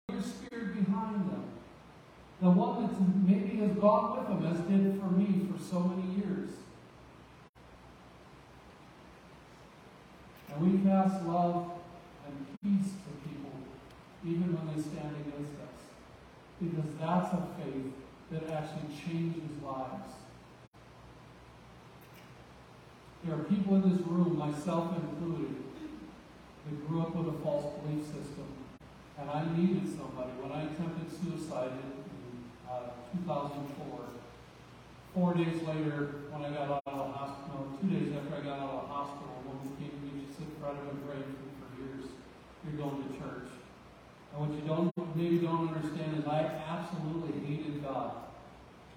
The 2.45 2.51
one 2.51 2.85
that 2.85 2.93
maybe 3.25 3.57
has 3.65 3.73
gone 3.81 4.21
with 4.21 4.29
them, 4.29 4.45
as 4.45 4.61
did 4.69 5.01
for 5.01 5.09
me 5.17 5.49
for 5.49 5.57
so 5.57 5.81
many 5.81 6.21
years. 6.21 6.51
And 10.53 10.61
we 10.61 10.77
pass 10.85 11.25
love 11.25 11.73
and 12.29 12.37
peace 12.61 12.93
to 13.01 13.11
people, 13.25 13.57
even 14.29 14.53
when 14.53 14.77
they 14.77 14.77
stand 14.77 15.17
against 15.25 15.57
us. 15.57 15.89
Because 16.61 16.93
that's 17.01 17.33
a 17.33 17.49
faith 17.57 17.97
that 18.29 18.53
actually 18.53 18.93
changes 18.93 19.49
lives. 19.65 20.13
There 23.25 23.41
are 23.41 23.45
people 23.45 23.77
in 23.77 23.89
this 23.89 24.07
room, 24.07 24.37
myself 24.37 24.93
included, 25.01 25.65
that 26.69 26.89
grew 26.89 27.01
up 27.01 27.17
with 27.17 27.27
a 27.27 27.39
false 27.41 27.73
belief 27.81 28.05
system. 28.05 28.53
And 29.17 29.31
I 29.31 29.49
needed 29.57 29.89
somebody. 29.89 30.37
When 30.45 30.53
I 30.53 30.69
attempted 30.69 31.09
suicide 31.09 31.73
in, 31.73 32.04
uh, 32.75 32.91
2004, 33.23 34.11
four 35.15 35.35
days 35.35 35.63
later, 35.63 36.27
when 36.35 36.43
I 36.43 36.51
got 36.51 36.83
out 36.83 36.83
of 36.87 36.99
the 36.99 37.13
hospital, 37.15 37.79
two 37.79 37.87
days 37.87 38.11
after 38.19 38.35
I 38.35 38.43
got 38.43 38.59
out 38.59 38.75
of 38.75 38.81
the 38.83 38.91
hospital, 38.91 39.31
a 39.31 39.43
woman 39.47 39.71
came 39.79 39.95
to 39.95 40.01
me, 40.03 40.27
she 40.27 40.35
said, 40.35 40.51
Fred, 40.59 40.75
I've 40.75 40.91
been 40.91 41.07
praying 41.07 41.31
for 41.39 41.55
for 41.55 41.69
years. 41.79 42.11
You're 42.67 42.81
going 42.83 42.99
to 42.99 43.11
church. 43.15 43.51
And 44.33 44.37
what 44.43 44.51
you 44.51 44.67
don't 44.67 44.91
maybe 45.15 45.39
don't 45.47 45.71
understand 45.71 46.19
is 46.19 46.27
I 46.27 46.51
absolutely 46.67 47.39
hated 47.47 47.85
God. 47.85 48.25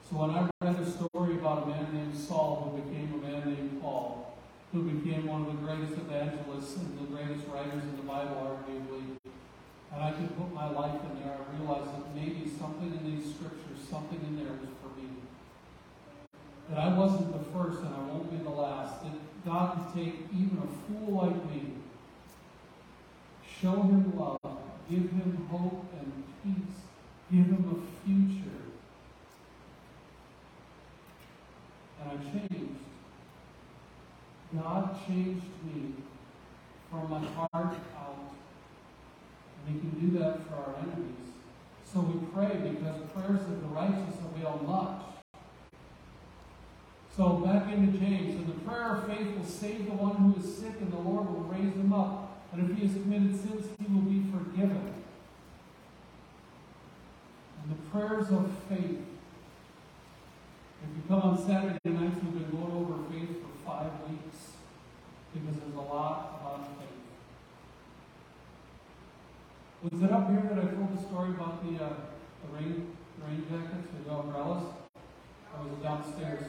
So 0.10 0.24
when 0.24 0.31
I 0.31 0.50
read 0.63 0.79
a 0.79 0.88
story 0.88 1.36
about 1.38 1.63
a 1.63 1.65
man 1.67 1.93
named 1.93 2.17
Saul 2.17 2.63
who 2.63 2.81
became 2.81 3.13
a 3.13 3.22
man 3.22 3.43
named 3.46 3.81
Paul, 3.81 4.39
who 4.72 4.88
became 4.88 5.27
one 5.27 5.46
of 5.46 5.51
the 5.51 5.60
greatest 5.60 5.93
evangelists 6.00 6.79
and 6.79 6.96
the 6.98 7.12
greatest 7.12 7.43
writers 7.51 7.84
in 7.84 7.98
the 8.00 8.07
Bible, 8.07 8.39
arguably, 8.39 9.19
and 9.91 10.00
I 10.00 10.12
could 10.15 10.31
put 10.39 10.53
my 10.53 10.72
life 10.72 10.96
in 11.12 11.19
there, 11.19 11.36
I 11.36 11.43
realized 11.60 11.91
that 11.91 12.15
maybe 12.15 12.48
something 12.48 12.88
in 12.88 13.03
these 13.03 13.36
scriptures, 13.36 13.67
something 13.89 14.20
in 14.20 14.38
there 14.38 14.53
was 14.53 14.70
for 14.82 15.00
me. 15.00 15.10
That 16.70 16.79
I 16.79 16.98
wasn't 16.98 17.32
the 17.34 17.44
first 17.51 17.79
and 17.79 17.94
I 17.94 18.00
won't 18.00 18.29
be 18.32 18.38
the 18.38 18.50
last. 18.50 19.03
That 19.03 19.13
God 19.46 19.91
could 19.94 20.03
take 20.03 20.15
even 20.34 20.58
a 20.58 20.67
fool 20.88 21.15
like 21.15 21.50
me, 21.50 21.74
show 23.62 23.82
him 23.82 24.17
love, 24.17 24.60
give 24.89 25.10
him 25.12 25.48
hope 25.50 25.86
and 26.00 26.24
peace, 26.44 26.75
give 27.32 27.46
him 27.46 27.65
a 27.72 28.06
future 28.06 28.58
and 32.01 32.20
I 32.20 32.32
changed. 32.32 32.79
God 34.56 34.98
changed 35.08 35.46
me 35.65 35.94
from 36.89 37.10
my 37.10 37.20
heart 37.20 37.75
out. 37.98 38.32
And 39.65 39.75
He 39.75 39.79
can 39.79 40.00
do 40.00 40.20
that 40.20 40.48
for 40.48 40.56
our 40.56 40.75
enemies. 40.82 41.26
So 41.94 42.01
we 42.01 42.27
pray 42.34 42.70
because 42.70 43.01
prayers 43.13 43.41
of 43.41 43.62
the 43.62 43.67
righteous 43.67 44.15
avail 44.20 44.62
much. 44.67 45.01
So 47.15 47.38
back 47.38 47.72
into 47.74 47.98
James. 47.98 48.36
And 48.36 48.48
the 48.48 48.60
prayer 48.70 48.98
of 48.98 49.08
faith 49.08 49.36
will 49.36 49.46
save 49.46 49.86
the 49.86 49.94
one 49.94 50.15
who 50.15 50.39
is 50.39 50.58
sick, 50.58 50.74
and 50.82 50.91
the 50.91 50.98
Lord 50.98 51.27
will 51.27 51.44
raise 51.44 51.74
him 51.74 51.94
up. 51.94 52.46
And 52.51 52.70
if 52.70 52.77
he 52.77 52.88
has 52.88 52.94
committed 52.94 53.36
sins, 53.36 53.65
he 53.79 53.94
will 53.94 54.01
be 54.01 54.24
forgiven. 54.32 54.94
And 57.63 57.72
the 57.72 57.89
prayers 57.89 58.29
of 58.29 58.51
faith 58.70 59.01
if 60.84 60.96
you 60.96 61.03
come 61.08 61.22
on 61.22 61.38
Saturday 61.38 61.79
nights, 61.86 62.17
we've 62.24 62.34
been 62.34 62.51
going 62.51 62.72
over 62.72 63.03
faith 63.10 63.41
for 63.41 63.65
five 63.65 63.91
weeks 64.10 64.53
because 65.34 65.58
there's 65.58 65.75
a 65.75 65.79
lot 65.79 66.39
about 66.39 66.67
faith. 66.77 66.87
Was 69.84 70.01
it 70.01 70.12
up 70.12 70.29
here 70.29 70.41
that 70.50 70.57
I 70.57 70.67
told 70.72 70.98
the 70.98 71.01
story 71.03 71.29
about 71.29 71.63
the, 71.63 71.84
uh, 71.84 71.89
the 71.89 72.57
rain, 72.57 72.88
rain 73.24 73.46
jackets 73.50 73.88
or 73.93 74.10
the 74.10 74.19
umbrellas? 74.19 74.63
I 75.55 75.62
was 75.62 75.77
downstairs? 75.84 76.43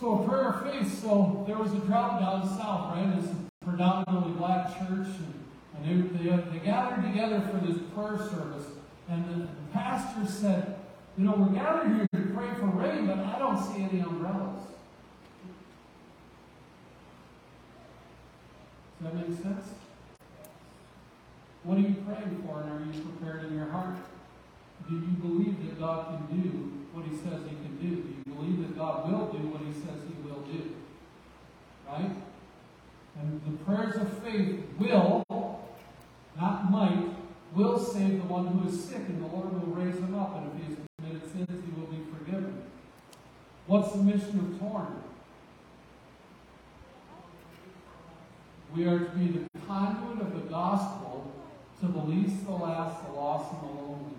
So 0.00 0.22
a 0.22 0.28
prayer 0.28 0.48
of 0.48 0.62
faith. 0.62 1.02
So 1.02 1.44
there 1.46 1.58
was 1.58 1.72
a 1.74 1.80
drought 1.80 2.20
down 2.20 2.48
south, 2.48 2.96
right? 2.96 3.18
It's 3.18 3.28
a 3.28 3.64
predominantly 3.64 4.32
black 4.32 4.78
church, 4.78 5.08
and, 5.08 5.44
and 5.76 6.14
they, 6.14 6.30
they, 6.30 6.36
they 6.52 6.58
gathered 6.64 7.02
together 7.02 7.40
for 7.42 7.64
this 7.66 7.78
prayer 7.94 8.16
service. 8.16 8.66
And 9.10 9.28
the, 9.28 9.34
the 9.40 9.72
pastor 9.72 10.26
said, 10.26 10.76
you 11.18 11.24
know, 11.24 11.34
we're 11.36 11.54
gathered 11.54 11.88
here 11.88 12.06
to 12.14 12.30
pray 12.32 12.48
for 12.54 12.66
rain, 12.66 13.06
but 13.06 13.18
I 13.18 13.38
don't 13.38 13.58
see 13.58 13.82
any 13.82 14.00
umbrellas. 14.00 14.62
Does 19.02 19.12
that 19.12 19.28
make 19.28 19.42
sense? 19.42 19.77
What 21.68 21.76
are 21.76 21.80
you 21.82 21.96
praying 22.00 22.42
for, 22.46 22.62
and 22.62 22.72
are 22.72 22.80
you 22.80 22.98
prepared 22.98 23.44
in 23.44 23.54
your 23.54 23.68
heart? 23.68 23.98
Do 24.88 24.94
you 24.94 25.12
believe 25.20 25.66
that 25.66 25.78
God 25.78 26.16
can 26.16 26.40
do 26.40 26.48
what 26.96 27.04
He 27.04 27.14
says 27.14 27.44
He 27.44 27.56
can 27.60 27.76
do? 27.76 27.96
Do 28.00 28.08
you 28.08 28.24
believe 28.24 28.58
that 28.60 28.74
God 28.74 29.12
will 29.12 29.26
do 29.30 29.36
what 29.52 29.60
He 29.60 29.74
says 29.74 30.00
He 30.08 30.16
will 30.26 30.40
do? 30.48 30.74
Right? 31.86 32.10
And 33.20 33.42
the 33.44 33.64
prayers 33.64 33.96
of 33.96 34.10
faith 34.24 34.64
will, 34.78 35.22
not 36.40 36.70
might, 36.70 37.04
will 37.54 37.78
save 37.78 38.16
the 38.16 38.28
one 38.32 38.46
who 38.46 38.66
is 38.66 38.84
sick, 38.84 39.04
and 39.06 39.22
the 39.22 39.26
Lord 39.26 39.52
will 39.52 39.74
raise 39.74 39.96
him 39.96 40.14
up. 40.14 40.38
And 40.38 40.46
if 40.46 40.66
he 40.66 40.72
has 40.72 40.78
committed 40.96 41.32
sins, 41.32 41.64
he 41.66 41.78
will 41.78 41.88
be 41.88 42.00
forgiven. 42.16 42.62
What's 43.66 43.92
the 43.92 44.02
mission 44.04 44.38
of 44.38 44.58
Torn? 44.58 45.02
We 48.74 48.86
are 48.86 49.00
to 49.00 49.10
be 49.10 49.26
the 49.26 49.60
conduit 49.66 50.22
of 50.22 50.32
the 50.32 50.48
gospel 50.48 51.07
to 51.80 51.86
the 51.86 51.98
least, 51.98 52.44
the 52.44 52.52
last, 52.52 53.06
the 53.06 53.12
lost, 53.12 53.52
and 53.52 53.62
the 53.62 53.74
lonely. 53.74 54.16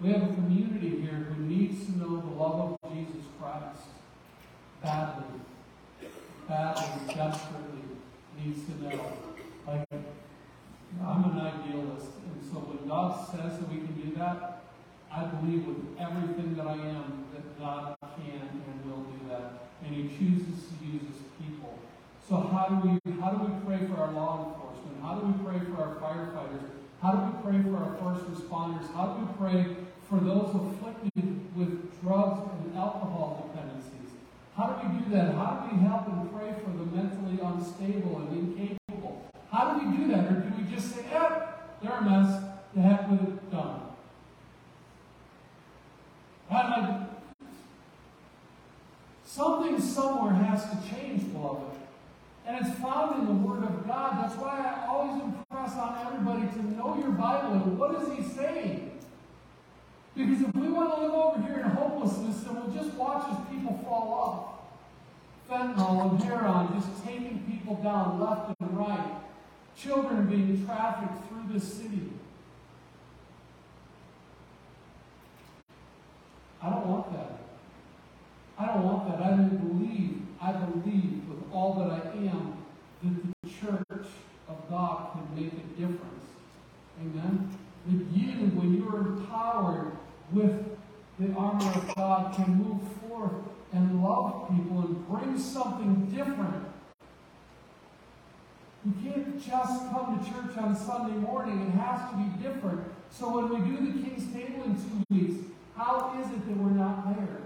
We 0.00 0.12
have 0.12 0.22
a 0.22 0.34
community 0.34 1.00
here 1.00 1.26
who 1.28 1.44
needs 1.44 1.86
to 1.86 1.98
know 1.98 2.20
the 2.20 2.34
love 2.34 2.78
of 2.82 2.92
Jesus 2.92 3.24
Christ 3.38 3.82
badly, 4.82 5.24
badly, 6.48 7.14
desperately 7.14 7.82
needs 8.42 8.64
to 8.66 8.82
know. 8.82 9.12
Like, 9.66 9.88
I'm 9.92 11.24
an 11.24 11.40
idealist, 11.40 12.12
and 12.24 12.40
so 12.50 12.60
when 12.60 12.88
God 12.88 13.28
says 13.30 13.58
that 13.58 13.68
we 13.68 13.76
can 13.76 13.94
do 14.00 14.16
that, 14.16 14.62
I 15.12 15.24
believe 15.24 15.66
with 15.66 15.80
everything 15.98 16.56
that 16.56 16.66
I 16.66 16.74
am 16.74 17.24
that 17.32 17.58
God 17.58 17.96
can 18.16 18.40
and 18.40 18.84
will 18.84 19.04
do 19.04 19.28
that. 19.28 19.68
And 19.84 19.94
He 19.94 20.08
chooses 20.08 20.68
to 20.68 20.74
use 20.84 21.02
His 21.02 21.22
people. 21.40 21.78
So 22.28 22.36
how 22.36 22.68
do 22.68 22.88
we 22.88 23.12
how 23.20 23.30
do 23.32 23.44
we 23.44 23.52
pray 23.66 23.86
for 23.86 24.00
our 24.00 24.12
law 24.12 24.52
enforcement? 24.52 25.02
How 25.02 25.20
do 25.20 25.26
we 25.26 25.34
pray 25.44 25.60
for 25.72 25.82
our 25.82 25.94
firefighters? 25.96 26.75
How 27.06 27.12
do 27.12 27.22
we 27.30 27.52
pray 27.52 27.62
for 27.62 27.76
our 27.76 27.94
first 28.02 28.26
responders? 28.26 28.92
How 28.92 29.14
do 29.14 29.24
we 29.24 29.32
pray 29.38 29.76
for 30.08 30.18
those 30.18 30.50
afflicted 30.56 31.56
with 31.56 32.02
drugs 32.02 32.50
and 32.50 32.76
alcohol 32.76 33.48
dependencies? 33.54 34.10
How 34.56 34.72
do 34.72 34.88
we 34.88 35.04
do 35.04 35.10
that? 35.14 35.36
How 35.36 35.68
do 35.70 35.76
we 35.76 35.82
help 35.86 36.08
and 36.08 36.34
pray 36.34 36.52
for 36.64 36.70
the 36.70 36.84
mentally 36.84 37.38
unstable 37.40 38.26
and 38.26 38.58
incapable? 38.58 39.24
How 39.52 39.74
do 39.74 39.88
we 39.88 39.96
do 39.96 40.08
that? 40.08 40.32
Or 40.32 40.40
do 40.40 40.52
we 40.60 40.68
just 40.68 40.96
say, 40.96 41.04
eh, 41.12 41.46
they're 41.80 41.92
a 41.92 42.02
mess, 42.02 42.42
the 42.74 42.82
heck 42.82 43.08
with 43.08 43.22
it, 43.22 43.50
done? 43.52 43.82
something 49.24 49.80
somewhere 49.80 50.32
has 50.32 50.64
to 50.70 50.76
change, 50.90 51.30
beloved. 51.32 51.78
And 52.44 52.66
it's 52.66 52.76
found 52.80 53.20
in 53.20 53.26
the 53.26 53.46
Word 53.46 53.62
of 53.62 53.86
God. 53.86 54.24
That's 54.24 54.34
why 54.40 54.58
I 54.58 54.88
always 54.88 55.22
on 55.74 56.06
everybody 56.06 56.46
to 56.48 56.76
know 56.76 56.96
your 56.98 57.10
Bible 57.12 57.54
and 57.54 57.78
what 57.78 57.94
is 58.00 58.16
He 58.16 58.22
saying? 58.34 58.92
Because 60.14 60.40
if 60.40 60.54
we 60.54 60.68
want 60.68 60.94
to 60.94 61.00
live 61.02 61.12
over 61.12 61.42
here 61.42 61.60
in 61.60 61.70
hopelessness, 61.70 62.40
then 62.40 62.54
we'll 62.54 62.72
just 62.72 62.94
watch 62.94 63.26
as 63.30 63.38
people 63.50 63.78
fall 63.84 64.12
off. 64.14 64.56
Fentanyl 65.50 66.10
and 66.12 66.22
heroin 66.22 66.68
just 66.80 67.04
taking 67.04 67.44
people 67.50 67.76
down 67.82 68.18
left 68.18 68.54
and 68.60 68.78
right. 68.78 69.16
Children 69.76 70.26
being 70.26 70.64
trafficked 70.66 71.28
through 71.28 71.52
the 71.52 71.60
city. 71.60 72.10
I 76.62 76.70
don't 76.70 76.86
want 76.86 77.12
that. 77.12 77.38
I 78.58 78.66
don't 78.66 78.82
want 78.82 79.08
that. 79.08 79.22
I 79.22 79.36
believe, 79.36 80.22
I 80.40 80.52
believe 80.52 81.28
with 81.28 81.52
all 81.52 81.74
that 81.74 81.90
I 81.90 82.16
am 82.16 82.56
that 83.02 83.22
the 83.42 83.48
church 83.48 84.08
of 84.48 84.70
God 84.70 85.12
can 85.12 85.34
make 85.34 85.52
a 85.52 85.80
difference. 85.80 86.24
Amen? 87.06 87.50
That 87.86 88.16
you, 88.16 88.46
when 88.58 88.74
you're 88.74 88.98
empowered 88.98 89.92
with 90.32 90.64
the 91.18 91.32
armor 91.34 91.70
of 91.70 91.94
God, 91.94 92.34
can 92.34 92.54
move 92.54 92.82
forth 93.00 93.32
and 93.72 94.02
love 94.02 94.48
people 94.48 94.80
and 94.80 95.08
bring 95.08 95.38
something 95.38 96.06
different. 96.06 96.64
You 98.84 98.92
can't 99.02 99.44
just 99.44 99.90
come 99.90 100.18
to 100.18 100.30
church 100.30 100.56
on 100.58 100.76
Sunday 100.76 101.16
morning. 101.16 101.60
It 101.62 101.78
has 101.78 102.10
to 102.10 102.16
be 102.16 102.42
different. 102.42 102.80
So 103.10 103.40
when 103.40 103.48
we 103.50 103.70
do 103.70 103.92
the 103.92 104.02
King's 104.02 104.32
Table 104.32 104.64
in 104.64 104.74
two 104.76 105.04
weeks, 105.10 105.44
how 105.76 106.18
is 106.20 106.26
it 106.28 106.46
that 106.46 106.56
we're 106.56 106.70
not 106.70 107.16
there? 107.16 107.38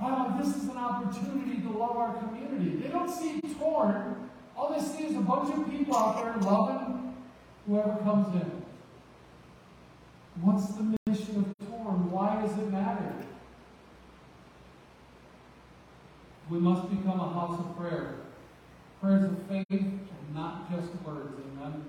wow, 0.00 0.36
this 0.42 0.56
is 0.56 0.64
an 0.64 0.76
opportunity 0.76 1.62
to 1.62 1.70
love 1.70 1.96
our 1.96 2.14
community. 2.14 2.76
They 2.76 2.88
don't 2.88 3.08
see 3.08 3.40
torn. 3.58 4.28
All 4.56 4.74
they 4.74 4.84
see 4.84 5.04
is 5.04 5.16
a 5.16 5.20
bunch 5.20 5.54
of 5.54 5.70
people 5.70 5.96
out 5.96 6.22
there 6.22 6.36
loving 6.38 7.01
whoever 7.72 7.96
comes 8.02 8.34
in. 8.34 8.62
What's 10.42 10.66
the 10.76 10.94
mission 11.06 11.36
of 11.38 11.68
torn? 11.68 12.10
Why 12.10 12.42
does 12.42 12.52
it 12.58 12.70
matter? 12.70 13.14
We 16.50 16.58
must 16.58 16.90
become 16.90 17.18
a 17.18 17.32
house 17.32 17.58
of 17.60 17.78
prayer. 17.78 18.16
Prayers 19.00 19.24
of 19.24 19.38
faith 19.48 19.66
and 19.70 20.34
not 20.34 20.70
just 20.70 20.92
words. 21.02 21.32
Amen. 21.32 21.84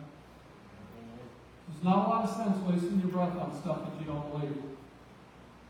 There's 1.68 1.84
not 1.84 2.08
a 2.08 2.10
lot 2.10 2.24
of 2.24 2.36
sense 2.36 2.58
wasting 2.66 3.02
your 3.02 3.10
breath 3.10 3.36
on 3.36 3.52
stuff 3.62 3.84
that 3.84 4.00
you 4.00 4.06
don't 4.06 4.32
believe. 4.32 4.64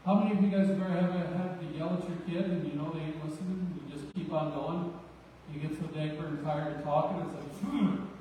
How 0.06 0.16
many 0.20 0.38
of 0.38 0.44
you 0.44 0.52
guys 0.52 0.68
have 0.68 0.78
ever 0.80 1.26
had 1.34 1.60
to 1.60 1.66
yell 1.76 1.98
at 1.98 2.08
your 2.08 2.20
kid 2.28 2.52
and 2.52 2.68
you 2.68 2.78
know 2.78 2.92
they 2.94 3.02
ain't 3.02 3.26
listening? 3.26 3.82
You 3.82 3.98
just 3.98 4.14
keep 4.14 4.32
on 4.32 4.54
going. 4.54 4.94
You 5.52 5.60
get 5.60 5.72
so 5.80 5.88
day 5.88 6.16
where 6.16 6.30
tired 6.44 6.78
of 6.78 6.84
talking. 6.84 7.26
It's 7.26 7.34
like, 7.34 7.72
hmm. 7.72 7.96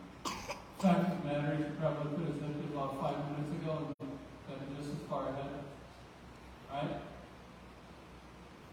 Matter 0.83 1.53
is, 1.53 1.61
you 1.61 1.67
probably 1.79 2.11
could 2.17 2.27
have 2.27 2.41
said 2.41 2.51
it 2.59 2.75
about 2.75 3.01
five 3.01 3.15
minutes 3.31 3.55
ago 3.63 3.95
and 4.01 4.11
been 4.49 4.77
just 4.77 4.91
as 4.91 5.09
far 5.09 5.29
ahead. 5.29 5.63
Right? 6.73 6.97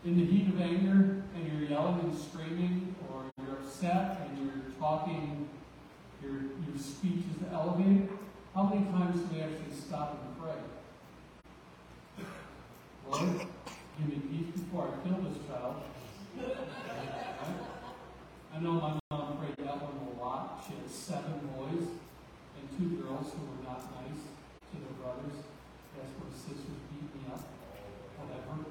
In 0.03 0.17
the 0.17 0.25
heat 0.25 0.47
of 0.47 0.59
anger, 0.59 1.21
and 1.35 1.47
you're 1.53 1.69
yelling 1.69 1.99
and 1.99 2.17
screaming, 2.17 2.95
or 3.11 3.29
you're 3.37 3.57
upset 3.57 4.21
and 4.25 4.39
you're 4.39 4.73
talking, 4.79 5.47
your, 6.23 6.31
your 6.31 6.79
speech 6.79 7.25
is 7.29 7.53
elevated, 7.53 8.09
how 8.55 8.63
many 8.63 8.85
times 8.85 9.21
do 9.21 9.35
we 9.35 9.41
actually 9.41 9.75
stop 9.79 10.17
and 10.25 10.41
pray? 10.41 12.25
Lord, 13.07 13.47
give 13.99 14.07
me 14.07 14.19
peace 14.31 14.59
before 14.59 14.89
I 14.89 15.07
kill 15.07 15.17
this 15.29 15.37
child. 15.47 15.75
I 18.59 18.61
know 18.61 18.73
my 18.73 18.99
mom 19.11 19.37
prayed 19.37 19.55
that 19.65 19.77
one 19.79 20.17
a 20.17 20.21
lot. 20.21 20.65
She 20.67 20.73
had 20.75 20.89
seven 20.89 21.39
boys 21.55 21.87
and 22.59 22.65
two 22.77 23.01
girls 23.01 23.31
who 23.31 23.39
were 23.47 23.63
not 23.63 23.79
nice 24.03 24.19
to 24.19 24.75
their 24.75 24.95
brothers. 24.99 25.47
That's 25.95 26.11
where 26.19 26.33
sisters 26.35 26.81
beat 26.91 27.07
me 27.15 27.31
up. 27.31 27.39
Whatever. 28.19 28.67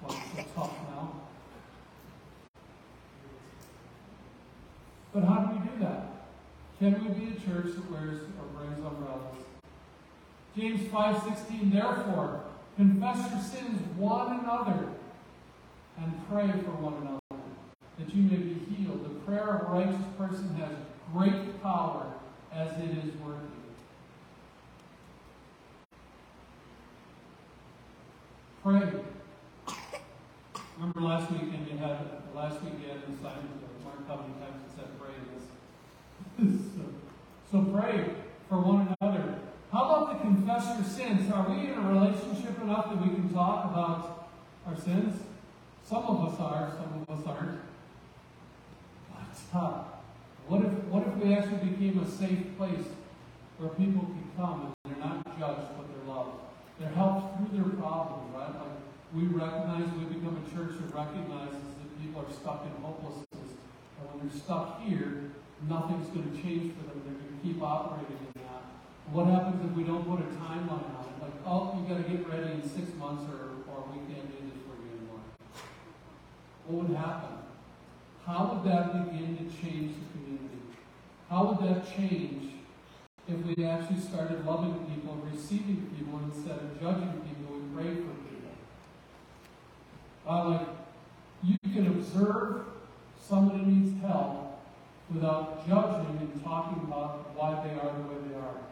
Why 0.00 0.14
it's 0.14 0.46
so 0.46 0.62
tough 0.62 0.78
now. 0.88 1.26
But 5.16 5.24
how 5.24 5.36
do 5.46 5.58
we 5.58 5.66
do 5.66 5.78
that? 5.80 6.10
Can 6.78 7.02
we 7.02 7.08
be 7.18 7.32
a 7.32 7.40
church 7.40 7.74
that 7.74 7.90
wears 7.90 8.20
or 8.20 8.46
brings 8.54 8.84
umbrellas? 8.84 9.36
James 10.54 10.80
5.16, 10.92 11.72
therefore, 11.72 12.44
Confess 12.76 13.30
your 13.30 13.40
sins 13.40 13.80
one 13.96 14.40
another 14.40 14.88
and 15.96 16.28
pray 16.28 16.46
for 16.62 16.72
one 16.72 16.92
another 17.00 17.42
that 17.98 18.14
you 18.14 18.22
may 18.24 18.36
be 18.36 18.60
healed. 18.68 19.02
The 19.02 19.20
prayer 19.24 19.54
of 19.54 19.68
a 19.68 19.72
righteous 19.72 20.04
person 20.18 20.54
has 20.56 20.72
great 21.10 21.62
power 21.62 22.12
as 22.52 22.70
it 22.72 22.90
is 22.90 23.14
working. 23.24 23.50
Pray. 28.62 28.92
Remember 30.76 31.00
last 31.00 31.32
weekend 31.32 31.66
you 31.72 31.78
had 31.78 31.96
last 32.34 32.62
week 32.62 32.74
you 32.82 32.88
had 32.88 32.98
an 32.98 33.14
assignment 33.14 33.75
how 34.08 34.16
many 34.16 34.34
times 34.40 34.62
it 34.66 34.72
said 34.76 34.88
pray 34.98 35.14
this. 35.30 36.60
so, 36.76 36.82
so 37.50 37.62
pray 37.72 38.10
for 38.48 38.60
one 38.60 38.94
another 39.00 39.38
how 39.72 39.84
about 39.84 40.12
the 40.12 40.24
confess 40.24 40.78
your 40.78 40.86
sins? 40.86 41.30
Are 41.30 41.48
we 41.48 41.66
in 41.66 41.74
a 41.74 41.80
relationship 41.80 42.60
enough 42.62 42.88
that 42.88 43.02
we 43.02 43.14
can 43.14 43.28
talk 43.34 43.66
about 43.66 44.28
our 44.66 44.74
sins? 44.74 45.20
Some 45.84 46.04
of 46.04 46.32
us 46.32 46.40
are, 46.40 46.72
some 46.76 47.02
of 47.02 47.18
us 47.18 47.26
aren't. 47.26 47.60
But 49.12 49.58
uh, 49.58 49.84
what 50.48 50.64
if 50.64 50.72
what 50.88 51.06
if 51.06 51.16
we 51.16 51.34
actually 51.34 51.68
became 51.68 51.98
a 51.98 52.08
safe 52.08 52.56
place 52.56 52.86
where 53.58 53.70
people 53.70 54.06
can 54.06 54.30
come 54.36 54.72
and 54.72 54.94
they're 54.94 55.04
not 55.04 55.38
judged 55.38 55.76
but 55.76 55.86
they're 55.92 56.14
loved? 56.14 56.40
They're 56.78 56.96
helped 56.96 57.36
through 57.36 57.58
their 57.58 57.68
problems, 57.76 58.32
right? 58.34 58.54
Like 58.54 58.80
we 59.14 59.24
recognize 59.24 59.92
we 59.98 60.04
become 60.14 60.40
a 60.40 60.54
church 60.54 60.78
that 60.78 60.94
recognizes 60.94 61.60
that 61.76 62.00
people 62.00 62.22
are 62.22 62.32
stuck 62.32 62.64
in 62.64 62.82
hopelessness. 62.82 63.25
They're 64.20 64.40
stuck 64.40 64.82
here, 64.82 65.30
nothing's 65.68 66.08
going 66.08 66.30
to 66.30 66.36
change 66.42 66.72
for 66.76 66.88
them. 66.88 67.02
They're 67.04 67.14
going 67.14 67.36
to 67.36 67.42
keep 67.42 67.62
operating 67.62 68.16
in 68.16 68.42
that. 68.42 68.62
what 69.12 69.26
happens 69.26 69.64
if 69.64 69.76
we 69.76 69.84
don't 69.84 70.04
put 70.04 70.20
a 70.20 70.28
timeline 70.40 70.88
on 70.96 71.04
it? 71.04 71.22
Like, 71.22 71.36
oh, 71.44 71.76
you 71.76 71.88
got 71.88 72.04
to 72.04 72.08
get 72.08 72.28
ready 72.28 72.52
in 72.52 72.62
six 72.62 72.94
months 72.98 73.24
or, 73.28 73.60
or 73.70 73.84
we 73.92 73.98
can't 74.12 74.26
do 74.28 74.38
this 74.44 74.56
for 74.64 74.76
you 74.80 74.96
anymore. 74.96 75.20
What 76.66 76.88
would 76.88 76.96
happen? 76.96 77.36
How 78.24 78.52
would 78.52 78.70
that 78.70 78.92
begin 78.92 79.36
to 79.36 79.44
change 79.44 79.94
the 79.94 80.06
community? 80.12 80.62
How 81.30 81.44
would 81.46 81.68
that 81.68 81.86
change 81.96 82.54
if 83.28 83.38
we 83.44 83.64
actually 83.64 84.00
started 84.00 84.44
loving 84.44 84.74
people, 84.86 85.14
receiving 85.32 85.90
people, 85.96 86.20
instead 86.24 86.58
of 86.58 86.80
judging 86.80 87.12
people, 87.22 87.54
and 87.54 87.74
praying 87.74 87.96
for 87.96 88.14
people? 88.26 88.50
Uh, 90.26 90.48
like, 90.50 90.68
you 91.42 91.56
can 91.72 91.86
observe 91.86 92.62
somebody 93.28 93.64
needs 93.64 94.00
help 94.02 94.60
without 95.12 95.66
judging 95.68 96.18
and 96.20 96.44
talking 96.44 96.82
about 96.84 97.34
why 97.36 97.62
they 97.66 97.74
are 97.74 97.92
the 97.92 98.02
way 98.08 98.28
they 98.28 98.34
are 98.36 98.66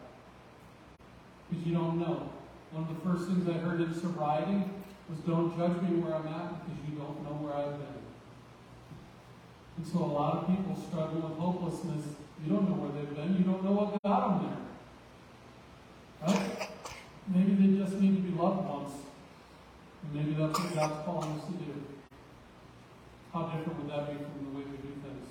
because 1.49 1.65
you 1.65 1.73
don't 1.73 1.99
know. 1.99 2.29
One 2.71 2.83
of 2.83 2.95
the 2.95 3.01
first 3.07 3.27
things 3.29 3.47
I 3.47 3.53
heard 3.53 3.81
in 3.81 3.93
sobriety 3.93 4.63
was 5.09 5.19
don't 5.25 5.55
judge 5.57 5.81
me 5.83 6.01
where 6.01 6.15
I'm 6.15 6.27
at 6.27 6.65
because 6.65 6.81
you 6.89 6.97
don't 6.97 7.23
know 7.23 7.37
where 7.39 7.53
I've 7.53 7.77
been. 7.77 8.03
And 9.77 9.87
so 9.87 9.99
a 9.99 10.11
lot 10.11 10.37
of 10.37 10.47
people 10.47 10.75
struggle 10.75 11.21
with 11.21 11.37
hopelessness. 11.37 12.15
You 12.43 12.51
don't 12.51 12.69
know 12.69 12.75
where 12.75 12.91
they've 12.95 13.15
been. 13.15 13.37
You 13.37 13.43
don't 13.43 13.63
know 13.63 13.71
what 13.71 14.01
got 14.03 14.41
them 14.41 14.49
there. 14.49 14.61
Right? 16.27 16.69
Maybe 17.27 17.53
they 17.55 17.83
just 17.83 17.99
need 17.99 18.15
to 18.15 18.21
be 18.21 18.37
loved 18.37 18.67
once. 18.67 18.93
And 20.03 20.13
maybe 20.13 20.33
that's 20.33 20.57
what 20.59 20.75
God's 20.75 21.05
calling 21.05 21.31
us 21.39 21.45
to 21.45 21.51
do. 21.51 21.94
How 23.35 23.47
different 23.47 23.83
would 23.83 23.91
that 23.91 24.07
be 24.07 24.15
from 24.15 24.45
the 24.45 24.57
way 24.57 24.63
we 24.63 24.77
do 24.77 24.93
things? 25.03 25.27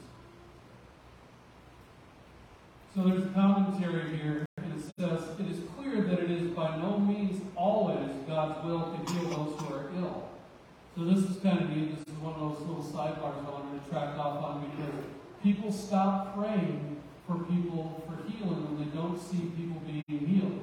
So 2.94 3.04
there's 3.04 3.22
a 3.22 3.32
commentary 3.32 4.18
here 4.18 4.44
and 4.58 4.74
it 4.74 4.84
says, 5.00 5.22
It 5.40 5.50
is 5.50 5.60
clear 5.74 6.02
that 6.02 6.18
it 6.18 6.30
is 6.30 6.50
by 6.50 6.76
no 6.76 6.98
means 6.98 7.40
always 7.56 8.10
God's 8.28 8.62
will 8.62 8.92
to 8.92 9.10
heal 9.10 9.30
those 9.30 9.58
who 9.58 9.74
are 9.74 9.90
ill. 9.96 10.28
So 10.94 11.04
this 11.04 11.20
is 11.20 11.42
kind 11.42 11.62
of 11.62 11.70
neat. 11.70 11.96
This 11.96 12.14
is 12.14 12.20
one 12.20 12.34
of 12.34 12.40
those 12.40 12.68
little 12.68 12.84
sidebars 12.84 13.38
I 13.40 13.50
wanted 13.50 13.82
to 13.82 13.90
track 13.90 14.18
off 14.18 14.44
on 14.44 14.70
because 14.70 15.02
people 15.42 15.72
stop 15.72 16.36
praying 16.36 17.00
for 17.26 17.38
people 17.44 18.04
for 18.06 18.30
healing 18.30 18.68
when 18.68 18.84
they 18.84 18.94
don't 18.94 19.18
see 19.18 19.50
people 19.56 19.80
being 19.80 20.26
healed. 20.26 20.60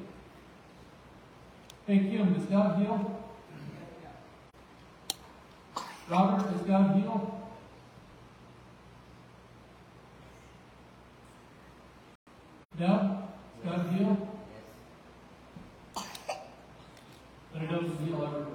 Hey 1.87 2.07
Kim, 2.07 2.35
does 2.35 2.45
God 2.45 2.79
heal? 2.79 3.20
Robert, 6.11 6.51
does 6.51 6.61
God 6.67 6.97
heal? 6.97 7.39
Deb? 12.77 12.89
God 13.63 13.93
heal? 13.93 14.27
But 17.53 17.63
it 17.63 17.67
doesn't 17.69 17.97
heal 18.05 18.23
everybody. 18.25 18.51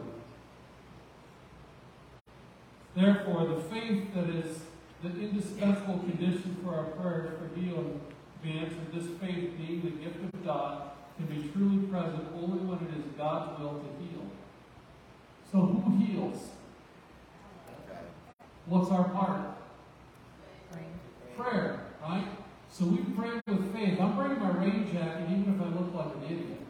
Therefore, 2.94 3.46
the 3.46 3.62
faith 3.62 4.12
that 4.14 4.28
is 4.28 4.58
the 5.02 5.18
indispensable 5.18 6.00
condition 6.00 6.58
for 6.62 6.74
our 6.74 6.84
prayers 6.84 7.38
for 7.38 7.58
healing 7.58 8.02
to 8.02 8.46
be 8.46 8.58
answered, 8.58 8.92
this 8.92 9.06
faith 9.18 9.56
being 9.56 9.80
the 9.82 9.92
gift 9.92 10.22
of 10.22 10.44
God, 10.44 10.90
can 11.16 11.24
be 11.24 11.48
truly 11.54 11.86
present 11.86 12.28
only 12.34 12.58
when 12.58 12.86
it 12.86 12.98
is 12.98 13.04
God's 13.16 13.58
will 13.58 13.80
to 13.80 14.04
heal. 14.04 14.26
So 15.50 15.60
who 15.60 15.96
heals? 16.04 16.50
What's 18.66 18.90
our 18.90 19.08
part? 19.10 19.40
Prayer, 21.36 21.80
right? 22.02 22.26
So 22.68 22.86
we 22.86 22.98
pray 23.14 23.40
with 23.46 23.72
faith. 23.72 24.00
I'm 24.00 24.16
bringing 24.16 24.40
my 24.40 24.50
rain 24.50 24.90
jacket 24.92 25.30
even 25.30 25.54
if 25.54 25.60
I 25.60 25.68
look 25.68 25.94
like 25.94 26.16
an 26.16 26.24
idiot. 26.24 26.60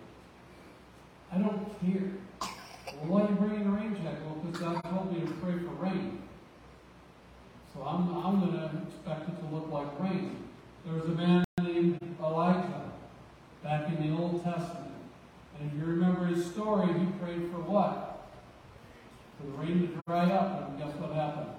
I 1.33 1.39
don't 1.39 1.81
care. 1.81 2.13
Well, 2.41 3.07
why 3.09 3.23
are 3.23 3.31
you 3.31 3.37
bringing 3.37 3.67
a 3.67 3.71
rain 3.71 3.95
jacket? 3.95 4.21
Well, 4.27 4.45
because 4.45 4.61
God 4.61 4.81
told 4.85 5.13
me 5.13 5.21
to 5.21 5.33
pray 5.35 5.55
for 5.55 5.73
rain. 5.83 6.23
So 7.73 7.83
I'm, 7.83 8.15
I'm 8.15 8.41
going 8.41 8.53
to 8.53 8.83
expect 8.89 9.29
it 9.31 9.41
to 9.41 9.55
look 9.55 9.71
like 9.71 9.99
rain. 9.99 10.37
There 10.85 10.95
was 10.95 11.05
a 11.05 11.15
man 11.15 11.45
named 11.63 11.99
Elijah 12.21 12.93
back 13.63 13.89
in 13.89 14.11
the 14.11 14.17
Old 14.17 14.45
Testament. 14.45 14.93
And 15.59 15.71
if 15.71 15.79
you 15.79 15.87
remember 15.87 16.27
his 16.27 16.45
story, 16.45 16.89
he 16.93 17.07
prayed 17.21 17.51
for 17.51 17.61
what? 17.61 18.29
For 19.41 19.47
the 19.47 19.53
rain 19.53 19.81
to 19.81 20.03
dry 20.07 20.31
up. 20.31 20.69
And 20.69 20.79
guess 20.79 20.95
what 20.97 21.13
happened? 21.13 21.56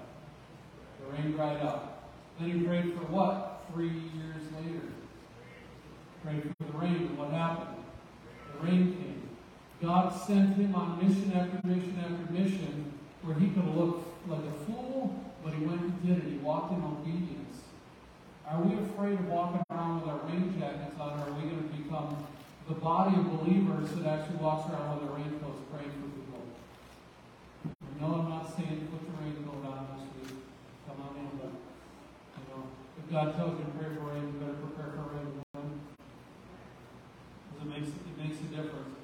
Rain 1.12 1.32
dried 1.32 1.60
up. 1.62 2.10
Then 2.38 2.50
he 2.50 2.66
prayed 2.66 2.94
for 2.94 3.04
what? 3.06 3.48
three 3.72 3.88
years 3.88 4.42
later. 4.56 4.86
Prayed 6.24 6.42
for 6.42 6.64
the 6.64 6.78
rain, 6.78 6.96
and 6.96 7.18
what 7.18 7.30
happened? 7.30 7.84
The 8.52 8.66
rain 8.66 8.94
came. 8.94 9.28
God 9.80 10.10
sent 10.26 10.56
him 10.56 10.74
on 10.74 10.98
mission 10.98 11.32
after 11.32 11.60
mission 11.66 11.96
after 12.00 12.32
mission, 12.32 12.92
where 13.22 13.36
he 13.36 13.48
could 13.48 13.68
look 13.76 14.02
like 14.26 14.40
a 14.40 14.64
fool, 14.64 15.14
but 15.44 15.54
he 15.54 15.64
went 15.64 15.80
and 15.80 16.06
did 16.06 16.18
it. 16.18 16.30
He 16.30 16.38
walked 16.38 16.72
in 16.72 16.82
obedience. 16.82 17.62
Are 18.46 18.60
we 18.62 18.74
afraid 18.74 19.14
of 19.14 19.28
walking 19.28 19.62
around 19.70 20.00
with 20.00 20.10
our 20.10 20.18
rain 20.26 20.56
jackets 20.58 20.98
on, 20.98 21.20
or 21.20 21.30
are 21.30 21.32
we 21.32 21.42
going 21.48 21.68
to 21.68 21.76
become 21.76 22.26
the 22.66 22.74
body 22.74 23.14
of 23.16 23.24
believers 23.38 23.90
that 23.92 24.06
actually 24.06 24.36
walks 24.36 24.68
around 24.72 24.98
with 24.98 25.08
their 25.08 25.16
raincoats 25.16 25.62
praying 25.70 25.92
for 25.92 26.08
people? 26.16 26.42
No, 28.00 28.06
I'm 28.24 28.28
not 28.28 28.56
saying 28.56 28.88
put 28.90 29.04
your 29.06 29.14
raincoat 29.20 29.62
on 29.68 29.86
this 29.94 30.32
week. 30.32 30.42
Come 30.88 30.98
on 31.02 31.14
in, 31.20 31.30
but 31.38 31.52
you 31.52 32.44
know, 32.50 32.62
if 32.97 32.97
God 33.10 33.36
tells 33.36 33.58
you 33.58 33.64
to 33.64 33.70
pray 33.70 33.88
for 33.96 34.12
rain, 34.12 34.28
you 34.28 34.38
better 34.38 34.52
prepare 34.52 34.92
for 34.92 35.16
rain. 35.16 35.40
Because 37.48 37.64
it 37.64 37.68
makes 37.70 37.88
it 37.88 38.16
makes 38.20 38.36
a 38.40 38.48
difference. 38.54 38.98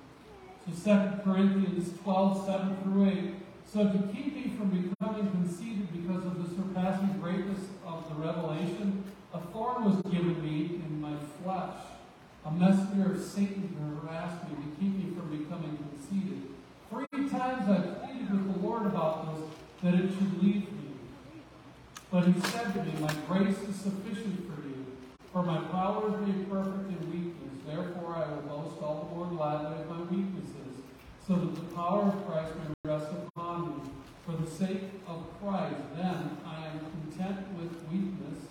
So 0.84 0.92
2 0.92 1.22
Corinthians 1.24 1.98
12, 2.02 2.46
7 2.46 2.76
through 2.82 3.08
8. 3.08 3.34
So 3.64 3.84
to 3.84 3.98
keep 4.12 4.36
me 4.36 4.52
from 4.58 4.68
becoming 4.68 5.30
conceited 5.30 5.88
because 5.92 6.24
of 6.26 6.36
the 6.36 6.54
surpassing 6.54 7.18
greatness 7.18 7.60
of 7.86 8.06
the 8.10 8.14
revelation, 8.16 9.04
a 9.32 9.40
thorn 9.40 9.84
was 9.84 9.96
given 10.12 10.42
me 10.42 10.82
in 10.84 11.00
my 11.00 11.16
flesh, 11.42 11.74
a 12.44 12.50
messenger 12.50 13.14
of 13.14 13.22
Satan 13.22 13.74
to 13.74 14.06
harass 14.06 14.32
me, 14.44 14.56
to 14.56 14.80
keep 14.80 14.92
me 14.96 15.16
from 15.16 15.30
becoming 15.30 15.78
conceited. 15.78 16.42
Three 16.90 17.28
times 17.30 17.70
I 17.70 18.04
pleaded 18.04 18.30
with 18.30 18.52
the 18.52 18.66
Lord 18.66 18.84
about 18.84 19.34
this, 19.34 19.48
that 19.82 19.94
it 19.94 20.10
should 20.10 20.42
leave. 20.42 20.73
But 22.14 22.26
he 22.28 22.40
said 22.42 22.72
to 22.74 22.84
me, 22.84 22.92
My 23.00 23.12
grace 23.26 23.58
is 23.68 23.74
sufficient 23.74 24.46
for 24.46 24.62
you, 24.62 24.86
for 25.32 25.42
my 25.42 25.58
power 25.72 26.14
is 26.14 26.24
made 26.24 26.48
perfect 26.48 26.88
in 26.88 27.10
weakness. 27.10 27.58
Therefore 27.66 28.14
I 28.14 28.28
will 28.30 28.42
boast 28.42 28.80
all 28.80 29.10
the 29.10 29.16
more 29.16 29.26
gladly 29.26 29.82
of 29.82 29.90
my 29.90 30.02
weaknesses, 30.02 30.78
so 31.26 31.34
that 31.34 31.56
the 31.56 31.74
power 31.74 32.02
of 32.02 32.24
Christ 32.24 32.52
may 32.54 32.88
rest 32.88 33.08
upon 33.10 33.66
me. 33.66 33.90
For 34.24 34.36
the 34.36 34.48
sake 34.48 34.94
of 35.08 35.26
Christ, 35.42 35.74
then 35.96 36.38
I 36.46 36.68
am 36.68 36.78
content 36.78 37.48
with 37.58 37.72
weakness, 37.90 38.46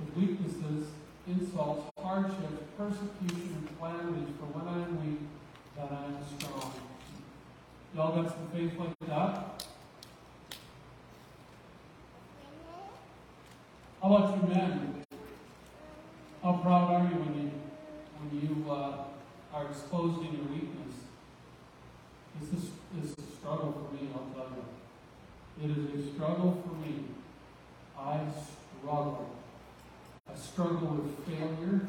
with 0.00 0.16
weaknesses, 0.16 0.86
insults, 1.26 1.92
hardships, 2.00 2.64
persecution, 2.78 3.58
and 3.58 3.76
calamities. 3.76 4.34
For 4.40 4.46
when 4.56 4.66
I 4.66 4.84
am 4.84 5.04
weak, 5.04 5.20
then 5.76 5.88
I 5.90 6.06
am 6.06 6.16
strong. 6.38 6.72
Y'all 7.94 8.22
got 8.22 8.32
some 8.32 8.48
faith 8.54 8.72
like 8.78 8.98
that? 9.00 9.64
How 14.04 14.16
about 14.16 14.36
you 14.36 14.54
men? 14.54 15.02
How 16.42 16.52
proud 16.62 16.92
are 16.92 17.04
you 17.08 17.16
when 17.24 17.34
you 17.40 17.50
when 18.18 18.28
you 18.38 18.70
uh, 18.70 19.04
are 19.50 19.64
exposed 19.64 20.18
in 20.26 20.36
your 20.36 20.44
weakness? 20.44 20.94
This 22.38 22.52
is, 22.52 22.68
this 22.92 23.12
is 23.12 23.16
a 23.16 23.36
struggle 23.40 23.72
for 23.72 23.94
me, 23.94 24.10
I'll 24.12 24.28
tell 24.36 24.52
you. 24.52 25.64
It 25.64 25.70
is 25.70 26.04
a 26.04 26.12
struggle 26.12 26.62
for 26.62 26.74
me. 26.86 27.04
I 27.98 28.20
struggle. 28.76 29.36
I 30.30 30.36
struggle 30.36 31.00
with 31.00 31.24
failure. 31.26 31.88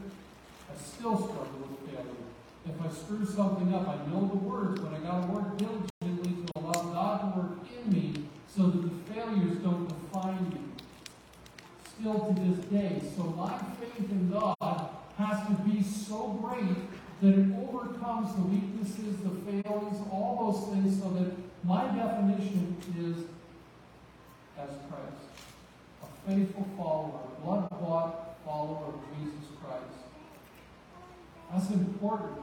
I 0.72 0.78
still 0.80 1.18
struggle 1.18 1.68
with 1.68 1.92
failure. 1.92 2.28
If 2.66 2.82
I 2.82 2.96
screw 2.96 3.26
something 3.26 3.74
up, 3.74 3.90
I 3.90 3.98
know 4.10 4.26
the 4.32 4.38
words, 4.38 4.80
but 4.80 4.94
I 4.94 5.00
got 5.00 5.20
to 5.20 5.28
work 5.34 5.58
diligently 5.58 6.46
to 6.46 6.52
allow 6.56 6.82
God 6.94 7.20
to 7.20 7.40
work 7.42 7.58
in 7.76 7.92
me 7.92 8.24
so 8.48 8.68
that 8.68 8.84
the 8.84 9.14
failures 9.14 9.58
don't 9.58 9.90
define 9.90 10.50
me. 10.50 10.65
Still 12.00 12.34
to 12.34 12.42
this 12.42 12.66
day. 12.66 13.02
So 13.16 13.24
my 13.24 13.58
faith 13.80 14.12
in 14.12 14.30
God 14.30 14.90
has 15.18 15.48
to 15.48 15.54
be 15.64 15.82
so 15.82 16.40
great 16.42 16.76
that 17.22 17.40
it 17.40 17.48
overcomes 17.56 18.36
the 18.36 18.42
weaknesses, 18.42 19.18
the 19.24 19.30
failings, 19.50 20.00
all 20.12 20.52
those 20.52 20.74
things, 20.74 21.02
so 21.02 21.10
that 21.12 21.32
my 21.64 21.86
definition 21.96 22.76
is 23.00 23.26
as 24.60 24.70
Christ. 24.90 25.24
A 26.04 26.30
faithful 26.30 26.68
follower, 26.78 27.20
blood 27.42 27.70
bought 27.70 28.44
follower 28.46 28.88
of 28.88 29.00
Jesus 29.18 29.50
Christ. 29.64 30.06
That's 31.52 31.70
important. 31.72 32.42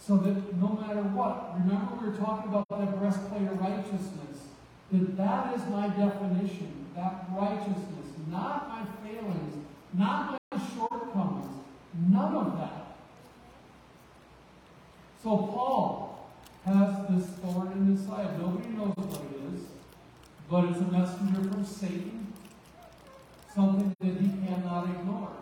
So 0.00 0.16
that 0.16 0.56
no 0.56 0.68
matter 0.80 1.02
what, 1.02 1.60
remember 1.60 1.94
we 2.00 2.08
were 2.08 2.16
talking 2.16 2.48
about 2.48 2.66
that 2.70 2.98
breastplate 2.98 3.48
of 3.48 3.60
righteousness, 3.60 4.48
that 4.90 5.16
that 5.18 5.54
is 5.54 5.66
my 5.68 5.88
definition, 5.88 6.86
that 6.96 7.26
righteousness, 7.36 8.07
not 8.30 8.68
my 8.68 8.86
failings, 9.02 9.64
not 9.92 10.38
my 10.50 10.60
shortcomings, 10.76 11.46
none 12.08 12.34
of 12.34 12.58
that. 12.58 12.96
So 15.22 15.36
Paul 15.36 16.30
has 16.64 17.08
this 17.08 17.26
thorn 17.38 17.72
in 17.72 17.96
his 17.96 18.06
side. 18.06 18.38
Nobody 18.38 18.68
knows 18.68 18.94
what 18.96 19.22
it 19.22 19.54
is, 19.54 19.62
but 20.50 20.64
it's 20.66 20.78
a 20.78 20.82
messenger 20.82 21.50
from 21.50 21.64
Satan, 21.64 22.32
something 23.54 23.94
that 24.00 24.20
he 24.20 24.28
cannot 24.46 24.84
ignore. 24.84 25.32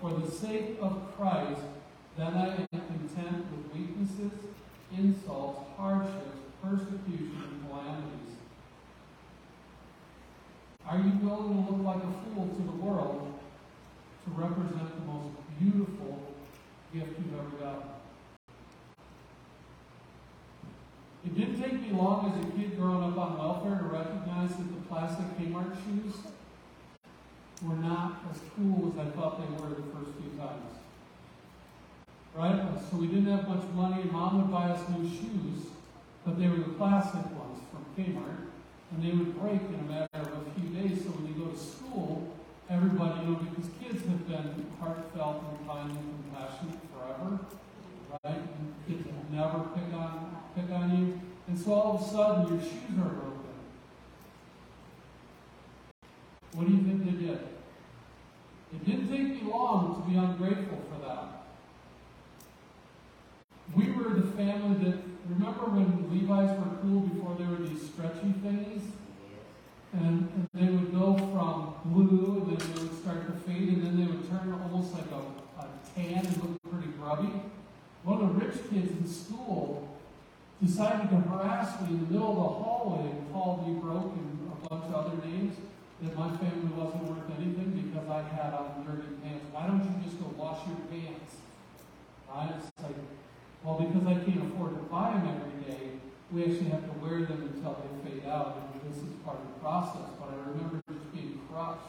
For 0.00 0.10
the 0.18 0.30
sake 0.30 0.78
of 0.80 1.14
Christ, 1.16 1.60
then 2.16 2.34
I 2.34 2.56
am 2.56 2.66
content 2.70 3.46
with 3.52 3.72
weaknesses, 3.72 4.32
insults, 4.96 5.60
hardships, 5.76 6.38
persecution, 6.60 7.42
and 7.44 7.68
calamities. 7.68 8.21
Are 10.88 10.98
you 10.98 11.12
willing 11.22 11.64
to 11.64 11.72
look 11.72 11.84
like 11.84 12.02
a 12.02 12.12
fool 12.34 12.48
to 12.48 12.62
the 12.62 12.84
world 12.84 13.38
to 14.24 14.30
represent 14.30 14.88
the 15.00 15.12
most 15.12 15.34
beautiful 15.58 16.34
gift 16.92 17.18
you've 17.18 17.38
ever 17.38 17.56
gotten? 17.64 17.88
It 21.24 21.36
didn't 21.36 21.62
take 21.62 21.80
me 21.80 21.90
long 21.92 22.32
as 22.32 22.44
a 22.44 22.50
kid 22.50 22.76
growing 22.76 23.04
up 23.04 23.16
on 23.16 23.38
welfare 23.38 23.78
to 23.78 23.84
recognize 23.84 24.50
that 24.50 24.68
the 24.68 24.80
plastic 24.88 25.26
Kmart 25.38 25.76
shoes 25.84 26.14
were 27.62 27.76
not 27.76 28.24
as 28.30 28.40
cool 28.56 28.92
as 28.92 29.06
I 29.06 29.10
thought 29.12 29.38
they 29.38 29.46
were 29.54 29.70
the 29.70 29.82
first 29.94 30.10
few 30.20 30.36
times. 30.36 30.72
Right? 32.34 32.60
So 32.90 32.96
we 32.96 33.06
didn't 33.06 33.26
have 33.26 33.48
much 33.48 33.62
money. 33.74 34.02
Mom 34.10 34.42
would 34.42 34.50
buy 34.50 34.70
us 34.70 34.88
new 34.88 35.08
shoes, 35.08 35.70
but 36.24 36.38
they 36.40 36.48
were 36.48 36.56
the 36.56 36.74
plastic 36.74 37.24
ones 37.38 37.60
from 37.70 37.84
Kmart, 37.96 38.48
and 38.90 39.02
they 39.02 39.12
would 39.12 39.38
break 39.40 39.60
in 39.60 39.74
a 39.74 39.82
matter 39.82 40.08
of 40.12 40.46
a 40.46 40.60
few 40.60 40.70
days. 40.70 41.04
So 41.04 41.10
when 41.10 41.26
you 41.28 41.44
go 41.44 41.50
to 41.51 41.51
school, 41.62 42.34
everybody, 42.68 43.20
you 43.20 43.30
know, 43.30 43.36
because 43.36 43.70
kids 43.80 44.02
have 44.06 44.28
been 44.28 44.66
heartfelt 44.80 45.42
and 45.48 45.68
kind 45.68 45.90
and 45.90 46.24
compassionate 46.24 46.78
forever, 46.92 47.38
right? 48.24 48.36
And 48.36 48.74
kids 48.86 49.06
will 49.06 49.36
never 49.36 49.60
pick 49.74 49.94
on 49.94 50.36
pick 50.54 50.70
on 50.70 50.96
you, 50.96 51.20
and 51.48 51.58
so 51.58 51.72
all 51.72 51.96
of 51.96 52.02
a 52.02 52.04
sudden 52.04 52.48
your 52.48 52.62
shoes 52.62 52.98
are 52.98 53.08
broken. 53.08 53.32
What 56.52 56.66
do 56.66 56.72
you 56.74 56.82
think 56.82 57.04
they 57.04 57.26
did? 57.26 57.38
It 58.74 58.84
didn't 58.84 59.08
take 59.08 59.42
me 59.42 59.50
long 59.50 60.02
to 60.02 60.10
be 60.10 60.16
ungrateful 60.16 60.82
for 60.90 61.06
that. 61.06 61.44
We 63.74 63.90
were 63.92 64.14
the 64.14 64.26
family 64.32 64.84
that, 64.84 64.98
remember 65.28 65.64
when 65.66 66.10
Levi's 66.10 66.58
were 66.58 66.76
cool 66.82 67.00
before 67.00 67.36
there 67.38 67.48
were 67.48 67.66
these 67.66 67.82
stretchy 67.82 68.32
things? 68.42 68.82
And, 69.92 70.48
they 70.54 70.68
would 70.68 70.92
go 70.92 71.16
from 71.16 71.74
blue, 71.86 72.44
and 72.44 72.58
then 72.58 72.74
they 72.74 72.82
would 72.82 73.00
start 73.00 73.26
to 73.26 73.32
fade, 73.48 73.68
and 73.68 73.84
then 73.84 73.96
they 73.96 74.06
would 74.06 74.28
turn 74.28 74.52
almost 74.52 74.92
like 74.92 75.10
a, 75.10 75.62
a 75.62 75.66
tan 75.94 76.26
and 76.26 76.36
look 76.42 76.62
pretty 76.70 76.92
grubby. 76.98 77.32
One 78.04 78.20
of 78.20 78.28
the 78.28 78.46
rich 78.46 78.56
kids 78.70 78.90
in 78.92 79.06
school 79.06 79.88
decided 80.62 81.10
to 81.10 81.16
harass 81.16 81.80
me 81.82 81.94
in 81.94 82.00
the 82.04 82.12
middle 82.12 82.30
of 82.30 82.36
the 82.36 82.48
hallway 82.62 83.10
and 83.10 83.32
called 83.32 83.66
me 83.66 83.74
broke 83.80 84.14
and 84.14 84.52
a 84.52 84.68
bunch 84.68 84.84
of 84.84 84.94
other 84.94 85.16
names 85.26 85.56
that 86.02 86.16
my 86.16 86.28
family 86.36 86.70
wasn't 86.76 87.02
worth 87.04 87.30
anything 87.38 87.70
because 87.82 88.08
I 88.08 88.22
had 88.34 88.54
on 88.54 88.86
dirty 88.86 89.08
pants. 89.22 89.46
Why 89.52 89.66
don't 89.66 89.82
you 89.82 89.94
just 90.04 90.18
go 90.18 90.30
wash 90.36 90.66
your 90.66 90.78
pants? 90.90 91.36
I 92.30 92.46
was 92.46 92.70
like, 92.82 92.96
well, 93.62 93.78
because 93.78 94.06
I 94.06 94.14
can't 94.24 94.52
afford 94.52 94.74
to 94.74 94.82
buy 94.90 95.12
them 95.14 95.42
every 95.42 95.74
day, 95.74 95.90
we 96.30 96.42
actually 96.42 96.70
have 96.70 96.84
to 96.84 96.94
wear 96.98 97.22
them 97.26 97.50
until 97.54 97.76
they 97.78 98.10
fade 98.10 98.28
out, 98.28 98.71
this 98.88 98.98
is 98.98 99.14
part 99.24 99.38
of 99.38 99.46
the 99.46 99.60
process. 99.60 100.10
But 100.18 100.30
I 100.30 100.50
remember 100.50 100.82
just 100.88 101.12
being 101.12 101.40
crushed. 101.50 101.80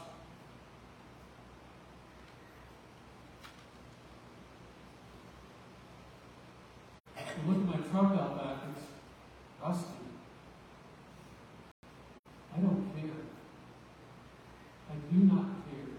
You 7.16 7.52
look 7.52 7.62
at 7.62 7.80
my 7.80 7.86
truck 7.90 8.18
out 8.18 8.36
back, 8.36 8.56
it's 8.70 8.86
rusty. 9.62 10.04
I 12.56 12.60
don't 12.60 12.90
care. 12.94 13.10
I 14.90 15.12
do 15.12 15.24
not 15.24 15.46
care. 15.68 15.94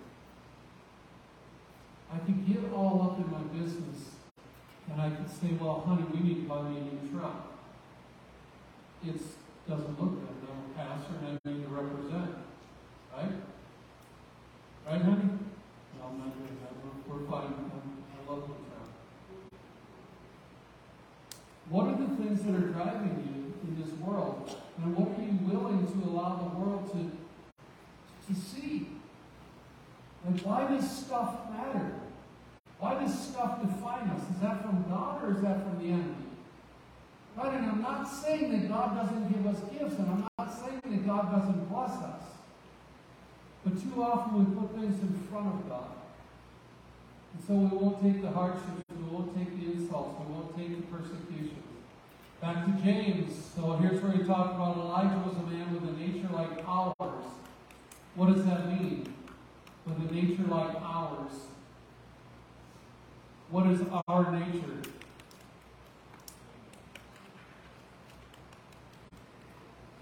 I 2.13 2.17
could 2.19 2.47
get 2.47 2.71
all 2.73 3.01
up 3.01 3.17
in 3.19 3.31
my 3.31 3.43
business 3.53 4.12
and 4.91 5.01
I 5.01 5.10
could 5.10 5.29
say, 5.29 5.58
well, 5.60 5.84
honey, 5.86 6.05
we 6.13 6.19
need 6.27 6.43
to 6.43 6.47
buy 6.47 6.62
me 6.62 6.77
a 6.77 6.81
new 6.81 7.12
truck. 7.12 7.51
It 9.05 9.19
doesn't 9.67 9.99
look 9.99 10.13
good. 10.13 10.36
A 10.45 10.78
pastor 10.78 11.13
and 11.25 11.39
I 11.43 11.49
to 11.49 11.67
represent. 11.73 12.36
Right? 13.15 13.32
Right, 14.86 15.01
honey? 15.01 15.30
No, 15.97 16.06
I'm 16.08 16.19
not 16.19 16.38
doing 16.38 16.58
that. 16.62 16.73
We're, 16.84 17.17
we're 17.17 17.28
fine. 17.30 17.54
I'm, 17.54 17.71
I 18.13 18.32
love 18.32 18.41
the 18.41 18.54
truck. 18.54 18.89
What 21.69 21.88
are 21.88 21.97
the 21.97 22.23
things 22.23 22.43
that 22.43 22.54
are 22.54 22.69
driving 22.69 23.17
you 23.25 23.69
in 23.69 23.82
this 23.82 23.91
world? 23.99 24.56
And 24.78 24.95
what 24.95 25.17
are 25.17 25.23
you 25.23 25.39
willing 25.49 25.88
to 25.88 26.10
allow 26.10 26.36
the 26.36 26.60
world 26.60 26.91
to, 26.91 28.34
to 28.34 28.39
see? 28.39 28.89
Like, 30.28 30.41
why 30.41 30.67
does 30.67 30.89
stuff 30.89 31.49
matter? 31.51 31.93
Why 32.78 32.99
does 32.99 33.17
stuff 33.30 33.62
define 33.62 34.10
us? 34.10 34.21
Is 34.36 34.41
that 34.41 34.62
from 34.62 34.86
God 34.89 35.23
or 35.23 35.32
is 35.32 35.41
that 35.41 35.63
from 35.63 35.80
the 35.80 35.93
enemy? 35.93 36.24
Right? 37.36 37.54
And 37.54 37.65
I'm 37.65 37.82
not 37.82 38.06
saying 38.06 38.52
that 38.52 38.69
God 38.69 38.95
doesn't 38.95 39.32
give 39.32 39.45
us 39.45 39.60
gifts, 39.71 40.00
and 40.00 40.10
I'm 40.10 40.28
not 40.38 40.65
saying 40.65 40.82
that 40.84 41.06
God 41.06 41.32
doesn't 41.32 41.69
bless 41.69 41.91
us. 41.91 42.21
But 43.63 43.82
too 43.82 44.02
often 44.02 44.39
we 44.39 44.62
put 44.62 44.76
things 44.76 45.02
in 45.02 45.28
front 45.30 45.48
of 45.48 45.69
God. 45.69 45.91
And 47.34 47.43
so 47.45 47.54
we 47.54 47.78
won't 47.78 48.02
take 48.02 48.21
the 48.21 48.30
hardships, 48.30 48.84
we 48.89 49.04
won't 49.12 49.36
take 49.36 49.60
the 49.60 49.74
insults, 49.74 50.19
we 50.19 50.34
won't 50.34 50.56
take 50.56 50.78
the 50.78 50.95
persecutions. 50.95 51.52
Back 52.39 52.65
to 52.65 52.84
James. 52.84 53.34
So 53.56 53.74
here's 53.74 54.02
where 54.02 54.12
he 54.12 54.24
talked 54.24 54.56
about 54.56 54.78
Elijah 54.78 55.21
was 55.26 55.36
a 55.36 55.50
man 55.50 55.74
with 55.74 55.89
a 55.89 55.93
nature 55.93 56.30
like 56.32 56.63
ours. 56.67 57.26
What 58.15 58.34
does 58.34 58.45
that 58.45 58.67
mean? 58.67 59.13
With 59.86 60.10
a 60.10 60.13
nature 60.13 60.43
like 60.43 60.76
ours. 60.82 61.32
What 63.50 63.67
is 63.67 63.82
our 64.08 64.32
nature? 64.32 64.91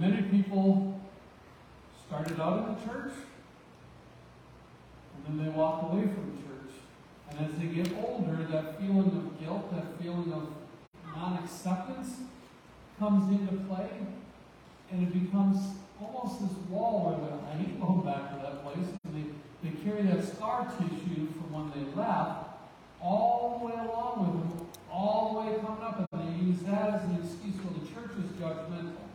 Many 0.00 0.22
people 0.22 0.98
started 2.06 2.40
out 2.40 2.56
in 2.56 2.74
the 2.74 2.90
church, 2.90 3.12
and 5.14 5.38
then 5.38 5.44
they 5.44 5.50
walk 5.50 5.82
away 5.82 6.04
from 6.04 6.32
the 6.32 6.40
church. 6.40 6.72
And 7.28 7.46
as 7.46 7.52
they 7.58 7.66
get 7.66 7.92
older, 8.02 8.46
that 8.50 8.80
feeling 8.80 9.12
of 9.14 9.38
guilt, 9.38 9.70
that 9.74 10.00
feeling 10.00 10.32
of 10.32 10.54
non 11.14 11.44
acceptance 11.44 12.16
comes 12.98 13.30
into 13.30 13.62
play, 13.64 13.90
and 14.90 15.06
it 15.06 15.12
becomes 15.12 15.58
almost 16.00 16.40
this 16.40 16.56
wall 16.70 17.04
where 17.04 17.20
they, 17.20 17.36
I 17.36 17.68
ain't 17.68 17.78
going 17.78 18.00
back 18.00 18.30
to 18.30 18.36
that 18.40 18.64
place. 18.64 18.88
And 19.04 19.12
they, 19.12 19.68
they 19.68 19.76
carry 19.84 20.00
that 20.04 20.24
scar 20.24 20.64
tissue 20.78 21.28
from 21.28 21.52
when 21.52 21.70
they 21.76 21.84
left 21.94 22.48
all 23.02 23.58
the 23.60 23.66
way 23.66 23.74
along 23.74 24.16
with 24.24 24.32
them, 24.32 24.66
all 24.90 25.34
the 25.34 25.40
way 25.40 25.60
coming 25.60 25.84
up, 25.84 26.08
and 26.10 26.22
they 26.24 26.42
use 26.42 26.60
that 26.60 26.88
as 26.88 27.04
an 27.04 27.20
excuse. 27.20 27.62
Well, 27.62 27.74
the 27.76 27.86
church 27.92 28.16
is 28.16 28.30
judgmental. 28.40 29.09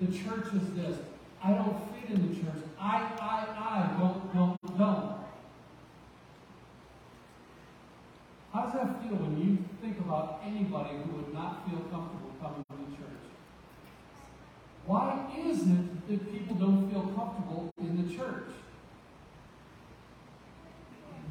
The 0.00 0.06
church 0.06 0.46
is 0.54 0.74
this. 0.74 0.98
I 1.42 1.52
don't 1.52 1.76
fit 1.94 2.10
in 2.10 2.28
the 2.28 2.34
church. 2.34 2.64
I, 2.78 2.96
I, 3.20 3.46
I, 3.58 3.98
don't, 3.98 4.34
don't, 4.34 4.78
don't. 4.78 5.20
How 8.52 8.62
does 8.64 8.72
that 8.72 9.02
feel 9.02 9.16
when 9.16 9.38
you 9.38 9.58
think 9.80 9.98
about 10.00 10.40
anybody 10.44 10.96
who 11.04 11.16
would 11.16 11.34
not 11.34 11.68
feel 11.68 11.80
comfortable 11.92 12.32
coming 12.40 12.64
to 12.70 12.76
the 12.76 12.96
church? 12.96 13.22
Why 14.86 15.30
is 15.38 15.60
it 15.60 16.08
that 16.08 16.32
people 16.32 16.56
don't 16.56 16.90
feel 16.90 17.02
comfortable 17.14 17.70
in 17.78 18.08
the 18.08 18.14
church? 18.14 18.48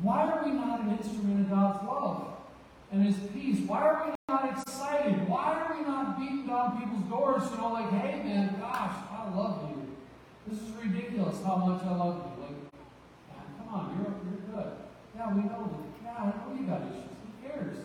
Why 0.02 0.30
are 0.30 0.46
we 0.46 0.52
not 0.52 0.82
an 0.82 0.98
instrument 0.98 1.42
of 1.42 1.50
God's 1.50 1.86
love 1.86 2.38
and 2.92 3.06
His 3.06 3.18
peace? 3.34 3.68
Why 3.68 3.82
are 3.82 4.06
we 4.06 4.16
not 4.30 4.58
excited? 4.58 5.28
Why 5.28 5.56
are 5.56 5.76
we 5.76 5.84
not 5.84 6.18
beating 6.18 6.48
down 6.48 6.80
people's 6.80 7.04
doors, 7.10 7.52
you 7.52 7.58
know, 7.58 7.74
like, 7.74 7.90
hey 7.92 8.24
man, 8.24 8.56
gosh, 8.60 8.96
I 9.12 9.30
love 9.36 9.70
you. 9.70 9.96
This 10.48 10.62
is 10.62 10.70
ridiculous 11.20 11.46
how 11.46 11.56
much 11.58 11.84
I 11.84 11.96
love 11.96 12.16
you. 12.18 12.44
Like, 12.44 12.52
man, 12.52 13.46
come 13.58 13.68
on, 13.74 13.98
you're, 13.98 14.16
you're 14.32 14.64
good. 14.64 14.74
Yeah, 15.16 15.34
we 15.34 15.42
know 15.44 15.70
that. 15.72 16.04
Yeah, 16.04 16.16
I 16.18 16.26
know 16.26 16.60
you 16.60 16.68
got 16.68 16.82
issues. 16.82 17.10
Who 17.22 17.48
cares? 17.48 17.78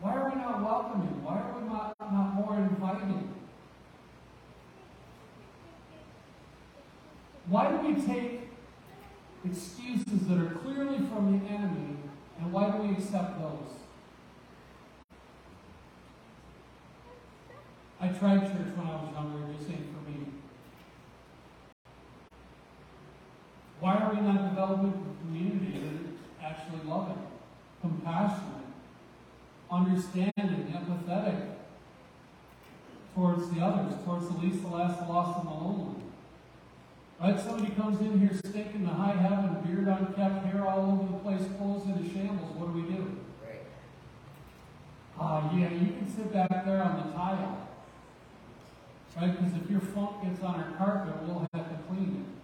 Why 0.00 0.14
are 0.14 0.30
we 0.30 0.36
not 0.36 0.62
welcoming? 0.62 1.22
Why 1.22 1.40
are 1.40 1.60
we 1.60 1.68
not, 1.68 1.94
not 2.00 2.34
more 2.34 2.56
inviting? 2.56 3.34
Why 7.46 7.70
do 7.70 7.88
we 7.88 7.94
take 8.00 8.48
excuses 9.44 10.28
that 10.28 10.38
are 10.38 10.54
clearly 10.56 10.98
from 10.98 11.32
the 11.32 11.50
enemy 11.50 11.96
and 12.38 12.52
why 12.52 12.70
do 12.70 12.78
we 12.78 12.92
accept 12.92 13.40
those? 13.40 13.74
I 18.00 18.08
tried 18.08 18.40
church 18.40 18.76
when 18.76 18.86
I 18.86 19.02
was 19.02 19.12
younger, 19.12 19.52
just 19.52 19.66
saying 19.66 19.89
for 24.10 24.22
me. 24.22 24.22
Why 24.22 24.30
are 24.30 24.34
we 24.34 24.38
not 24.38 24.50
developing 24.50 24.92
a 24.92 25.24
community 25.24 25.80
that 25.80 25.94
is 25.94 26.06
actually 26.42 26.90
loving, 26.90 27.22
compassionate, 27.80 28.66
understanding, 29.70 30.74
empathetic 30.74 31.46
towards 33.14 33.50
the 33.50 33.60
others, 33.60 33.94
towards 34.04 34.28
the 34.28 34.38
least, 34.38 34.62
the 34.62 34.68
last, 34.68 35.00
the 35.00 35.06
lost, 35.06 35.40
and 35.40 35.48
the 35.48 35.54
lonely? 35.54 36.02
Right? 37.20 37.38
Somebody 37.38 37.74
comes 37.74 38.00
in 38.00 38.18
here 38.18 38.34
stinking 38.34 38.86
to 38.86 38.92
high 38.92 39.12
heaven, 39.12 39.60
beard 39.64 39.88
unkept, 39.88 40.46
hair 40.46 40.66
all 40.66 40.92
over 40.92 41.12
the 41.12 41.18
place, 41.18 41.58
clothes 41.58 41.84
in 41.84 41.92
a 41.92 42.12
shambles. 42.12 42.56
What 42.56 42.72
do 42.72 42.82
we 42.82 42.94
do? 42.94 43.16
Ah, 45.22 45.52
uh, 45.52 45.56
yeah, 45.56 45.68
you 45.68 45.92
can 45.92 46.10
sit 46.16 46.32
back 46.32 46.64
there 46.64 46.82
on 46.82 46.96
the 46.96 47.12
tile. 47.12 47.68
Right? 49.16 49.38
Because 49.38 49.62
if 49.62 49.70
your 49.70 49.80
funk 49.80 50.22
gets 50.22 50.42
on 50.42 50.54
our 50.54 50.70
carpet, 50.78 51.14
we'll 51.24 51.46
have 51.52 51.68
to 51.68 51.78
clean 51.86 52.24
it. 52.24 52.40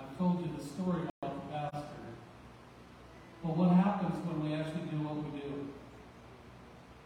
I've 0.00 0.09
told 0.20 0.44
you 0.44 0.52
the 0.52 0.60
story 0.60 1.08
about 1.08 1.32
the 1.32 1.48
pastor. 1.48 2.04
But 3.40 3.56
what 3.56 3.72
happens 3.72 4.20
when 4.28 4.44
we 4.44 4.52
actually 4.52 4.84
do 4.92 5.00
what 5.00 5.16
we 5.16 5.32
do? 5.40 5.72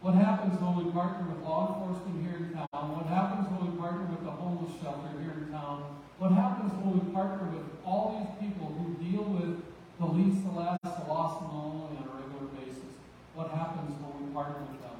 What 0.02 0.18
happens 0.18 0.58
when 0.58 0.74
we 0.82 0.90
partner 0.90 1.30
with 1.30 1.46
law 1.46 1.78
enforcement 1.78 2.26
here 2.26 2.42
in 2.42 2.50
town? 2.58 2.66
What 2.90 3.06
happens 3.06 3.46
when 3.54 3.70
we 3.70 3.78
partner 3.78 4.10
with 4.10 4.26
the 4.26 4.34
homeless 4.34 4.74
shelter 4.82 5.14
here 5.22 5.46
in 5.46 5.54
town? 5.54 6.02
What 6.18 6.34
happens 6.34 6.74
when 6.82 6.90
we 6.98 7.06
partner 7.14 7.54
with 7.54 7.62
all 7.86 8.18
these 8.18 8.34
people 8.42 8.66
who 8.74 8.98
deal 8.98 9.22
with 9.30 9.62
the 9.62 10.10
least, 10.10 10.42
the 10.42 10.50
last, 10.50 10.82
the 10.82 11.06
lost, 11.06 11.46
and 11.46 11.54
the 11.54 11.54
lonely 11.54 11.94
on 12.02 12.10
a 12.10 12.14
regular 12.18 12.50
basis? 12.58 12.98
What 13.38 13.54
happens 13.54 13.94
when 14.02 14.10
we 14.10 14.26
partner 14.34 14.66
with 14.66 14.82
them? 14.82 14.98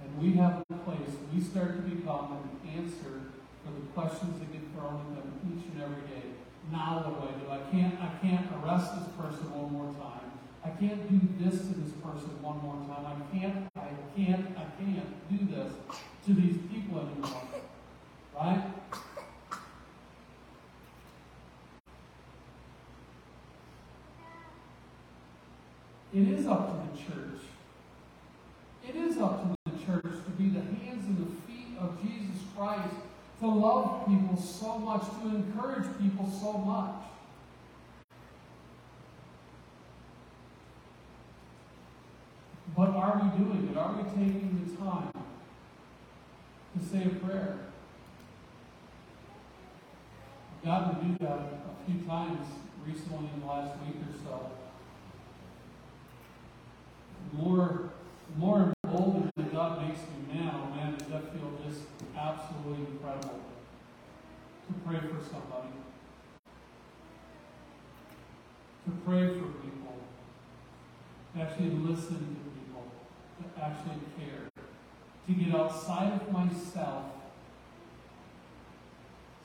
And 0.00 0.08
we 0.16 0.40
have 0.40 0.64
a 0.64 0.76
place, 0.88 1.12
we 1.28 1.44
start 1.44 1.76
to 1.76 1.84
become 1.84 2.40
an 2.40 2.80
answer 2.80 3.31
for 3.64 3.72
the 3.72 3.86
questions 3.94 4.38
that 4.38 4.52
get 4.52 4.62
thrown 4.74 5.16
at 5.16 5.22
them 5.22 5.32
each 5.48 5.64
and 5.72 5.82
every 5.82 6.02
day. 6.10 6.34
Now 6.70 7.02
what 7.06 7.18
do 7.18 7.26
I 7.26 7.32
do? 7.38 7.44
I 7.50 7.62
can't 7.70 7.94
I 8.00 8.10
can't 8.20 8.46
arrest 8.60 8.94
this 8.98 9.08
person 9.16 9.50
one 9.50 9.72
more 9.72 9.92
time. 9.94 10.22
I 10.64 10.70
can't 10.70 11.08
do 11.10 11.44
this 11.44 11.60
to 11.60 11.74
this 11.74 11.92
person 11.94 12.40
one 12.40 12.62
more 12.62 12.76
time. 12.86 13.04
I 13.04 13.36
can't, 13.36 13.66
I 13.74 13.88
can't, 14.16 14.46
I 14.56 14.64
can't 14.78 15.28
do 15.28 15.54
this 15.54 15.72
to 16.26 16.34
these 16.34 16.56
people 16.70 17.00
anymore. 17.00 17.42
Right? 18.34 18.62
It 26.14 26.28
is 26.28 26.46
up 26.46 26.68
to 26.68 26.92
the 26.92 27.02
church. 27.02 27.40
It 28.88 28.94
is 28.94 29.18
up 29.18 29.42
to 29.42 29.72
the 29.72 29.84
church 29.84 30.24
to 30.24 30.30
be 30.38 30.50
the 30.50 30.60
hands 30.60 31.06
and 31.06 31.18
the 31.18 31.30
feet 31.42 31.76
of 31.80 32.00
Jesus 32.00 32.42
Christ, 32.56 32.94
to 33.42 33.48
love 33.48 34.06
people 34.06 34.40
so 34.40 34.78
much, 34.78 35.02
to 35.20 35.28
encourage 35.34 35.88
people 36.00 36.30
so 36.30 36.52
much. 36.58 36.94
But 42.76 42.90
are 42.90 43.20
we 43.20 43.44
doing 43.44 43.68
it? 43.68 43.76
Are 43.76 43.96
we 43.96 44.04
taking 44.10 44.64
the 44.64 44.76
time 44.76 45.10
to 45.12 46.84
say 46.88 47.04
a 47.04 47.08
prayer? 47.16 47.58
Gotten 50.64 50.94
to 50.94 51.04
do 51.04 51.16
that 51.26 51.38
a 51.40 51.84
few 51.84 52.00
times 52.06 52.46
recently 52.86 53.28
in 53.34 53.40
the 53.40 53.46
last 53.46 53.72
week 53.80 53.96
or 53.96 54.18
so. 54.24 54.50
The 57.32 57.42
more, 57.42 57.90
the 58.30 58.38
more 58.38 58.72
emboldened 58.84 59.32
that 59.36 59.52
God 59.52 59.88
makes 59.88 59.98
me, 59.98 60.32
man, 60.32 60.54
oh 60.54 60.76
man, 60.76 60.94
does 60.96 61.08
that 61.08 61.32
feel 61.32 61.58
just 61.68 61.80
absolutely 62.32 62.86
incredible. 62.86 63.40
to 64.66 64.72
pray 64.86 65.00
for 65.00 65.22
somebody, 65.22 65.74
to 68.84 68.90
pray 69.04 69.26
for 69.38 69.48
people, 69.60 69.96
to 71.34 71.42
actually 71.42 71.70
listen 71.70 72.16
to 72.16 72.42
people, 72.56 72.86
to 73.38 73.62
actually 73.62 74.00
care, 74.16 74.48
to 75.26 75.32
get 75.32 75.54
outside 75.54 76.12
of 76.12 76.32
myself, 76.32 77.04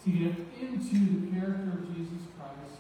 to 0.06 0.10
get 0.12 0.36
into 0.62 1.20
the 1.20 1.32
character 1.32 1.80
of 1.80 1.96
Jesus 1.96 2.24
Christ, 2.38 2.80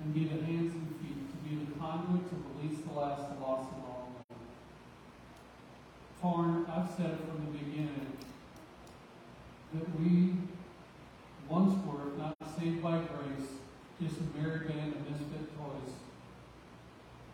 and 0.00 0.14
be 0.14 0.24
the 0.24 0.42
hands 0.42 0.72
and 0.72 0.88
feet, 1.00 1.30
to 1.30 1.36
be 1.48 1.64
the 1.64 1.78
conduit 1.78 2.28
to 2.30 2.36
release 2.54 2.78
the 2.86 2.98
last, 2.98 3.34
the 3.34 3.44
lost, 3.44 3.68
and 3.74 3.82
all. 3.82 4.08
Torn, 6.22 6.66
I've 6.70 6.90
said 6.96 7.10
it 7.10 7.18
from 7.26 7.44
the 7.44 7.58
beginning, 7.58 8.15
that 9.74 10.00
we 10.00 10.34
once 11.48 11.74
were, 11.86 12.16
not 12.18 12.34
saved 12.58 12.82
by 12.82 12.98
grace, 12.98 13.50
just 14.00 14.18
a 14.18 14.26
merry 14.38 14.66
band 14.66 14.94
of 14.94 15.02
misfit 15.10 15.46
toys. 15.58 15.94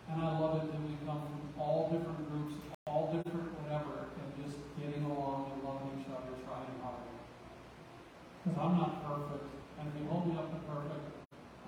And 0.08 0.20
I 0.20 0.38
love 0.38 0.64
it 0.64 0.72
that 0.72 0.80
we 0.80 0.96
come 1.06 1.20
from 1.28 1.60
all 1.60 1.88
different 1.92 2.28
groups, 2.30 2.54
all 2.86 3.12
different 3.12 3.52
whatever, 3.60 4.12
and 4.16 4.28
just 4.44 4.56
getting 4.76 5.04
along 5.04 5.52
and 5.52 5.64
loving 5.64 5.96
each 6.00 6.08
other, 6.08 6.32
trying 6.44 6.76
hard. 6.80 7.04
Because 8.44 8.58
I'm 8.58 8.76
not 8.76 9.00
perfect, 9.04 9.48
and 9.78 9.88
if 9.88 9.94
you 10.00 10.08
hold 10.08 10.28
me 10.28 10.36
up 10.36 10.52
to 10.52 10.60
perfect, 10.68 11.04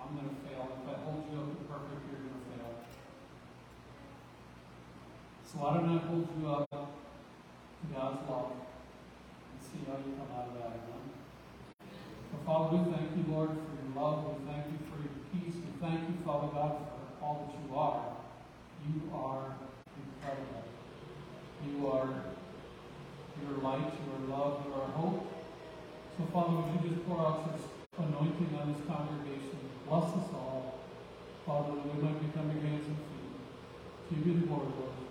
I'm 0.01 0.17
going 0.17 0.29
to 0.29 0.39
fail. 0.45 0.69
If 0.69 0.85
I 0.85 0.97
hold 1.01 1.25
you 1.33 1.41
up 1.41 1.49
to 1.53 1.65
perfect, 1.65 2.01
you're 2.09 2.25
going 2.25 2.41
to 2.41 2.45
fail. 2.53 2.73
So 5.49 5.53
why 5.61 5.81
don't 5.81 5.93
I 5.93 6.01
hold 6.05 6.29
you 6.29 6.45
up 6.49 6.69
to 6.69 7.85
God's 7.89 8.21
love 8.29 8.74
So 12.31 12.37
Father, 12.45 12.77
we 12.77 12.93
thank 12.93 13.09
you, 13.17 13.25
Lord, 13.33 13.49
for 13.49 13.73
your 13.73 13.91
love. 13.97 14.19
We 14.29 14.53
thank 14.53 14.67
you 14.69 14.79
for 14.91 15.01
your 15.01 15.17
peace. 15.33 15.57
We 15.57 15.71
thank 15.81 16.01
you, 16.09 16.17
Father 16.25 16.49
God, 16.53 16.85
for 16.85 17.25
all 17.25 17.37
that 17.49 17.57
you 17.57 17.75
are. 17.75 18.05
You 18.85 18.97
are 19.15 19.57
incredible. 19.97 20.65
You 21.65 21.89
are 21.89 22.09
your 23.41 23.57
light, 23.63 23.93
you 23.97 24.07
are 24.13 24.25
love, 24.37 24.67
you 24.67 24.73
are 24.75 24.89
hope. 24.89 25.27
So 26.17 26.25
Father, 26.33 26.57
would 26.57 26.85
you 26.85 26.91
just 26.91 27.07
pour 27.07 27.19
out 27.21 27.49
your 27.49 28.07
anointing 28.07 28.59
on 28.61 28.73
this 28.73 28.83
congregation? 28.87 29.59
Bless 29.89 30.05
us 30.05 30.29
all. 30.33 30.81
Father, 31.47 31.75
that 31.77 31.87
we 31.87 32.03
might 32.03 32.21
become 32.21 32.51
your 32.53 32.61
hands 32.61 32.87
and 32.87 32.97
feet. 32.97 33.33
To 34.09 34.15
you 34.17 34.21
be 34.25 34.41
the 34.41 34.47
glory, 34.47 34.69
Lord. 34.79 35.04